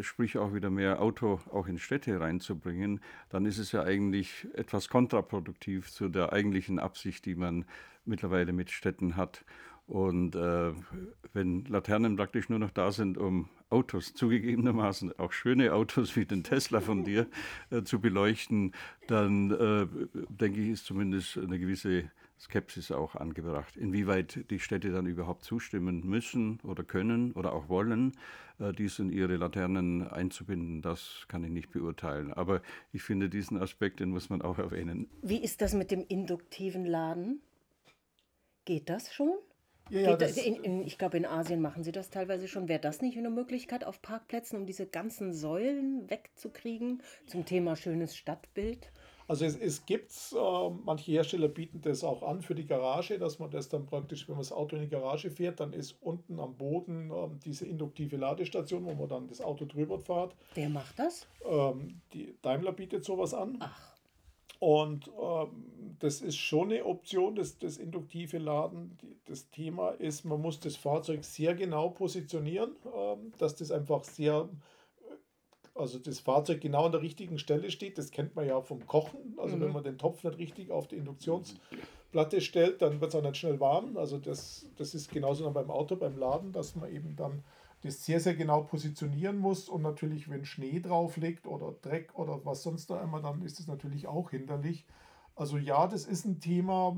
sprich 0.00 0.38
auch 0.38 0.54
wieder 0.54 0.70
mehr 0.70 1.00
Auto 1.00 1.40
auch 1.52 1.68
in 1.68 1.78
Städte 1.78 2.20
reinzubringen, 2.20 3.00
dann 3.30 3.46
ist 3.46 3.58
es 3.58 3.72
ja 3.72 3.82
eigentlich 3.82 4.48
etwas 4.54 4.88
kontraproduktiv 4.88 5.90
zu 5.90 6.08
der 6.08 6.32
eigentlichen 6.32 6.78
Absicht, 6.78 7.24
die 7.26 7.34
man 7.34 7.64
mittlerweile 8.04 8.52
mit 8.52 8.70
Städten 8.70 9.16
hat. 9.16 9.44
Und 9.88 10.36
äh, 10.36 10.72
wenn 11.32 11.64
Laternen 11.64 12.16
praktisch 12.16 12.50
nur 12.50 12.58
noch 12.58 12.70
da 12.70 12.92
sind, 12.92 13.16
um 13.16 13.48
Autos, 13.70 14.12
zugegebenermaßen 14.14 15.18
auch 15.18 15.32
schöne 15.32 15.72
Autos 15.72 16.14
wie 16.14 16.26
den 16.26 16.44
Tesla 16.44 16.80
von 16.80 17.04
dir, 17.04 17.26
äh, 17.70 17.82
zu 17.82 17.98
beleuchten, 17.98 18.72
dann 19.06 19.50
äh, 19.50 19.86
denke 20.28 20.60
ich, 20.60 20.68
ist 20.68 20.84
zumindest 20.84 21.38
eine 21.38 21.58
gewisse 21.58 22.10
Skepsis 22.38 22.92
auch 22.92 23.14
angebracht. 23.14 23.76
Inwieweit 23.76 24.44
die 24.50 24.60
Städte 24.60 24.92
dann 24.92 25.06
überhaupt 25.06 25.44
zustimmen 25.44 26.06
müssen 26.06 26.60
oder 26.62 26.84
können 26.84 27.32
oder 27.32 27.52
auch 27.52 27.68
wollen, 27.68 28.12
äh, 28.58 28.72
dies 28.72 28.98
in 28.98 29.10
ihre 29.10 29.36
Laternen 29.36 30.06
einzubinden, 30.06 30.82
das 30.82 31.24
kann 31.28 31.44
ich 31.44 31.50
nicht 31.50 31.70
beurteilen. 31.70 32.32
Aber 32.32 32.62
ich 32.92 33.02
finde, 33.02 33.28
diesen 33.28 33.58
Aspekt, 33.58 34.00
den 34.00 34.10
muss 34.10 34.30
man 34.30 34.42
auch 34.42 34.58
erwähnen. 34.58 35.08
Wie 35.22 35.42
ist 35.42 35.60
das 35.60 35.74
mit 35.74 35.90
dem 35.90 36.04
induktiven 36.06 36.84
Laden? 36.84 37.40
Geht 38.64 38.88
das 38.88 39.12
schon? 39.12 39.32
Ja, 39.90 40.00
ja, 40.00 40.16
das, 40.16 40.36
in, 40.36 40.56
in, 40.56 40.86
ich 40.86 40.98
glaube, 40.98 41.16
in 41.16 41.24
Asien 41.24 41.62
machen 41.62 41.82
sie 41.82 41.92
das 41.92 42.10
teilweise 42.10 42.46
schon. 42.46 42.68
Wäre 42.68 42.80
das 42.80 43.00
nicht 43.00 43.16
eine 43.16 43.30
Möglichkeit 43.30 43.84
auf 43.84 44.02
Parkplätzen, 44.02 44.58
um 44.58 44.66
diese 44.66 44.86
ganzen 44.86 45.32
Säulen 45.32 46.10
wegzukriegen 46.10 47.02
zum 47.26 47.46
Thema 47.46 47.74
schönes 47.74 48.14
Stadtbild? 48.16 48.92
Also 49.28 49.44
es, 49.44 49.56
es 49.56 49.84
gibt, 49.84 50.10
äh, 50.32 50.70
manche 50.84 51.12
Hersteller 51.12 51.48
bieten 51.48 51.82
das 51.82 52.02
auch 52.02 52.22
an 52.22 52.40
für 52.40 52.54
die 52.54 52.66
Garage, 52.66 53.18
dass 53.18 53.38
man 53.38 53.50
das 53.50 53.68
dann 53.68 53.84
praktisch, 53.84 54.26
wenn 54.26 54.36
man 54.36 54.42
das 54.42 54.52
Auto 54.52 54.74
in 54.74 54.82
die 54.82 54.88
Garage 54.88 55.30
fährt, 55.30 55.60
dann 55.60 55.74
ist 55.74 55.96
unten 56.00 56.40
am 56.40 56.56
Boden 56.56 57.10
äh, 57.10 57.28
diese 57.44 57.66
induktive 57.66 58.16
Ladestation, 58.16 58.86
wo 58.86 58.94
man 58.94 59.08
dann 59.08 59.28
das 59.28 59.42
Auto 59.42 59.66
drüber 59.66 59.98
fährt. 59.98 60.34
Wer 60.54 60.70
macht 60.70 60.98
das? 60.98 61.28
Ähm, 61.44 62.00
die 62.14 62.34
Daimler 62.40 62.72
bietet 62.72 63.04
sowas 63.04 63.34
an. 63.34 63.58
Ach. 63.60 63.98
Und 64.60 65.08
ähm, 65.20 65.94
das 66.00 66.20
ist 66.20 66.36
schon 66.36 66.72
eine 66.72 66.84
Option, 66.84 67.36
das, 67.36 67.58
das 67.58 67.76
induktive 67.76 68.38
Laden. 68.38 68.98
Das 69.26 69.50
Thema 69.50 69.90
ist, 69.90 70.24
man 70.24 70.40
muss 70.40 70.58
das 70.58 70.76
Fahrzeug 70.76 71.22
sehr 71.24 71.54
genau 71.54 71.90
positionieren, 71.90 72.74
ähm, 72.96 73.32
dass 73.38 73.54
das 73.54 73.70
einfach 73.70 74.02
sehr, 74.04 74.48
also 75.78 75.98
das 75.98 76.20
Fahrzeug 76.20 76.60
genau 76.60 76.86
an 76.86 76.92
der 76.92 77.02
richtigen 77.02 77.38
Stelle 77.38 77.70
steht. 77.70 77.98
Das 77.98 78.10
kennt 78.10 78.36
man 78.36 78.46
ja 78.46 78.60
vom 78.60 78.86
Kochen. 78.86 79.34
Also 79.38 79.56
mhm. 79.56 79.60
wenn 79.62 79.72
man 79.72 79.84
den 79.84 79.98
Topf 79.98 80.24
nicht 80.24 80.38
richtig 80.38 80.70
auf 80.70 80.88
die 80.88 80.96
Induktionsplatte 80.96 82.40
stellt, 82.40 82.82
dann 82.82 83.00
wird 83.00 83.14
es 83.14 83.18
auch 83.18 83.22
nicht 83.22 83.36
schnell 83.36 83.60
warm. 83.60 83.96
Also 83.96 84.18
das, 84.18 84.66
das 84.76 84.94
ist 84.94 85.10
genauso 85.10 85.44
dann 85.44 85.54
beim 85.54 85.70
Auto, 85.70 85.96
beim 85.96 86.16
Laden, 86.16 86.52
dass 86.52 86.74
man 86.76 86.92
eben 86.92 87.16
dann 87.16 87.42
das 87.82 88.04
sehr, 88.04 88.20
sehr 88.20 88.34
genau 88.34 88.62
positionieren 88.62 89.38
muss. 89.38 89.68
Und 89.68 89.82
natürlich, 89.82 90.28
wenn 90.28 90.44
Schnee 90.44 90.80
drauf 90.80 91.16
liegt 91.16 91.46
oder 91.46 91.74
Dreck 91.82 92.18
oder 92.18 92.44
was 92.44 92.62
sonst 92.62 92.90
da 92.90 93.02
immer, 93.02 93.20
dann 93.20 93.42
ist 93.42 93.60
es 93.60 93.66
natürlich 93.66 94.08
auch 94.08 94.30
hinderlich. 94.30 94.84
Also 95.36 95.56
ja, 95.56 95.86
das 95.86 96.04
ist 96.04 96.24
ein 96.24 96.40
Thema. 96.40 96.96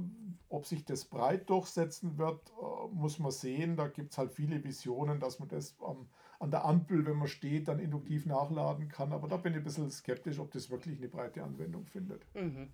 Ob 0.49 0.67
sich 0.67 0.85
das 0.85 1.05
breit 1.05 1.49
durchsetzen 1.51 2.17
wird, 2.19 2.41
äh, 2.61 2.95
muss 2.95 3.19
man 3.19 3.31
sehen. 3.31 3.77
Da 3.77 3.87
gibt 3.87 4.13
es 4.13 4.19
halt 4.19 4.33
viele 4.33 4.65
Visionen, 4.65 5.21
dass 5.21 5.39
man 5.39 5.49
das 5.49 5.77
ähm, 5.87 6.09
an 6.41 6.51
der 6.51 6.65
Ampel, 6.65 7.07
wenn 7.07 7.17
man 7.17 7.29
steht, 7.29 7.69
dann 7.69 7.79
induktiv 7.79 8.27
nachladen 8.27 8.89
kann. 8.89 9.13
Aber 9.13 9.29
da 9.29 9.37
bin 9.37 9.53
ich 9.53 9.59
ein 9.59 9.65
bisschen 9.65 9.91
skeptisch, 9.91 10.39
ob 10.39 10.51
das 10.51 10.71
wirklich 10.71 10.99
eine 10.99 11.09
breite 11.09 11.45
Anwendung 11.45 11.87
findet. 11.87 12.23
Mhm. 12.35 12.69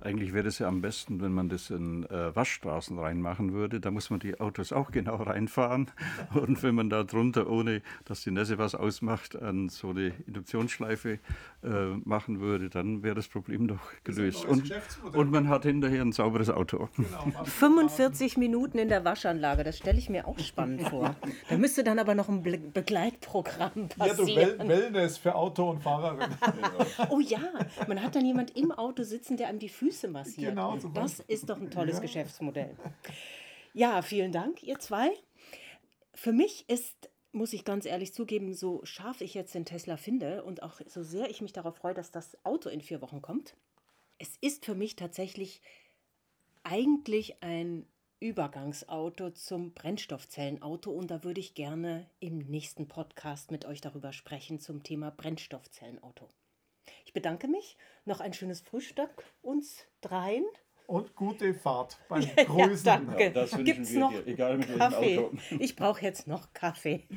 Eigentlich 0.00 0.32
wäre 0.32 0.46
es 0.46 0.60
ja 0.60 0.68
am 0.68 0.80
besten, 0.80 1.20
wenn 1.20 1.32
man 1.32 1.48
das 1.48 1.70
in 1.70 2.04
äh, 2.04 2.34
Waschstraßen 2.34 2.96
reinmachen 2.98 3.52
würde. 3.52 3.80
Da 3.80 3.90
muss 3.90 4.10
man 4.10 4.20
die 4.20 4.38
Autos 4.38 4.72
auch 4.72 4.92
genau 4.92 5.16
reinfahren. 5.16 5.90
Und 6.34 6.62
wenn 6.62 6.76
man 6.76 6.88
da 6.88 7.02
drunter, 7.02 7.50
ohne 7.50 7.82
dass 8.04 8.22
die 8.22 8.30
Nässe 8.30 8.58
was 8.58 8.76
ausmacht, 8.76 9.34
an 9.34 9.68
so 9.68 9.90
eine 9.90 10.12
Induktionsschleife 10.28 11.18
äh, 11.64 11.68
machen 12.04 12.38
würde, 12.38 12.70
dann 12.70 13.02
wäre 13.02 13.16
das 13.16 13.26
Problem 13.26 13.66
doch 13.66 13.80
gelöst. 14.04 14.44
Und, 14.44 14.72
und, 15.12 15.32
man 15.32 15.48
hat 15.48 15.64
hinterher 15.64 16.02
ein 16.02 16.12
sauberes 16.12 16.48
Auto. 16.48 16.88
Genau, 16.96 17.44
45 17.44 18.36
Minuten 18.36 18.78
in 18.78 18.88
der 18.88 19.04
Waschanlage, 19.04 19.64
das 19.64 19.78
stelle 19.78 19.98
ich 19.98 20.08
mir 20.08 20.28
auch 20.28 20.38
spannend 20.38 20.82
vor. 20.82 21.16
Da 21.48 21.58
müsste 21.58 21.82
dann 21.82 21.98
aber 21.98 22.14
noch 22.14 22.28
ein 22.28 22.42
Be 22.44 22.58
Begleitprogramm 22.58 23.88
passieren. 23.88 24.58
Ja, 24.58 24.64
du 24.64 24.68
Wellness 24.68 25.18
für 25.18 25.34
Auto 25.34 25.70
und 25.70 25.82
Fahrerin. 25.82 26.30
oh 27.10 27.20
ja, 27.20 27.40
man 27.88 28.02
hat 28.02 28.14
dann 28.14 28.24
jemand 28.24 28.56
im 28.56 28.70
Auto 28.70 29.02
sitzen, 29.02 29.36
der 29.36 29.48
einem 29.48 29.58
die 29.58 29.68
Füße 29.68 29.87
Füße 29.90 30.08
massiert. 30.08 30.50
Genau, 30.50 30.76
das 30.76 31.20
ist 31.20 31.48
doch 31.48 31.60
ein 31.60 31.70
tolles 31.70 31.96
ja. 31.96 32.02
Geschäftsmodell. 32.02 32.76
Ja, 33.74 34.02
vielen 34.02 34.32
Dank, 34.32 34.62
ihr 34.62 34.78
zwei. 34.78 35.10
Für 36.14 36.32
mich 36.32 36.68
ist, 36.68 37.10
muss 37.32 37.52
ich 37.52 37.64
ganz 37.64 37.86
ehrlich 37.86 38.12
zugeben, 38.12 38.54
so 38.54 38.84
scharf 38.84 39.20
ich 39.20 39.34
jetzt 39.34 39.54
den 39.54 39.64
Tesla 39.64 39.96
finde 39.96 40.42
und 40.42 40.62
auch 40.62 40.80
so 40.86 41.02
sehr 41.02 41.30
ich 41.30 41.40
mich 41.40 41.52
darauf 41.52 41.76
freue, 41.76 41.94
dass 41.94 42.10
das 42.10 42.36
Auto 42.44 42.68
in 42.68 42.80
vier 42.80 43.00
Wochen 43.02 43.22
kommt, 43.22 43.54
es 44.18 44.36
ist 44.40 44.64
für 44.64 44.74
mich 44.74 44.96
tatsächlich 44.96 45.60
eigentlich 46.64 47.42
ein 47.42 47.86
Übergangsauto 48.20 49.30
zum 49.30 49.72
Brennstoffzellenauto 49.74 50.90
und 50.90 51.10
da 51.10 51.22
würde 51.22 51.40
ich 51.40 51.54
gerne 51.54 52.10
im 52.18 52.38
nächsten 52.38 52.88
Podcast 52.88 53.52
mit 53.52 53.64
euch 53.64 53.80
darüber 53.80 54.12
sprechen 54.12 54.58
zum 54.58 54.82
Thema 54.82 55.12
Brennstoffzellenauto. 55.12 56.28
Ich 57.18 57.22
bedanke 57.22 57.48
mich. 57.48 57.76
Noch 58.04 58.20
ein 58.20 58.32
schönes 58.32 58.60
Frühstück 58.60 59.24
uns 59.42 59.84
dreien. 60.02 60.44
Und 60.86 61.16
gute 61.16 61.52
Fahrt 61.52 61.98
beim 62.08 62.20
Grüßen. 62.22 62.86
Ja, 62.86 62.96
danke. 62.98 63.32
Ja, 63.34 63.58
Gibt's 63.58 63.90
wir 63.92 63.98
noch 63.98 64.12
dir, 64.12 64.24
egal 64.28 64.58
mit 64.58 64.78
Kaffee? 64.78 65.16
welchem 65.16 65.24
Auto. 65.24 65.56
Ich 65.58 65.74
brauche 65.74 66.00
jetzt 66.02 66.28
noch 66.28 66.52
Kaffee. 66.52 67.08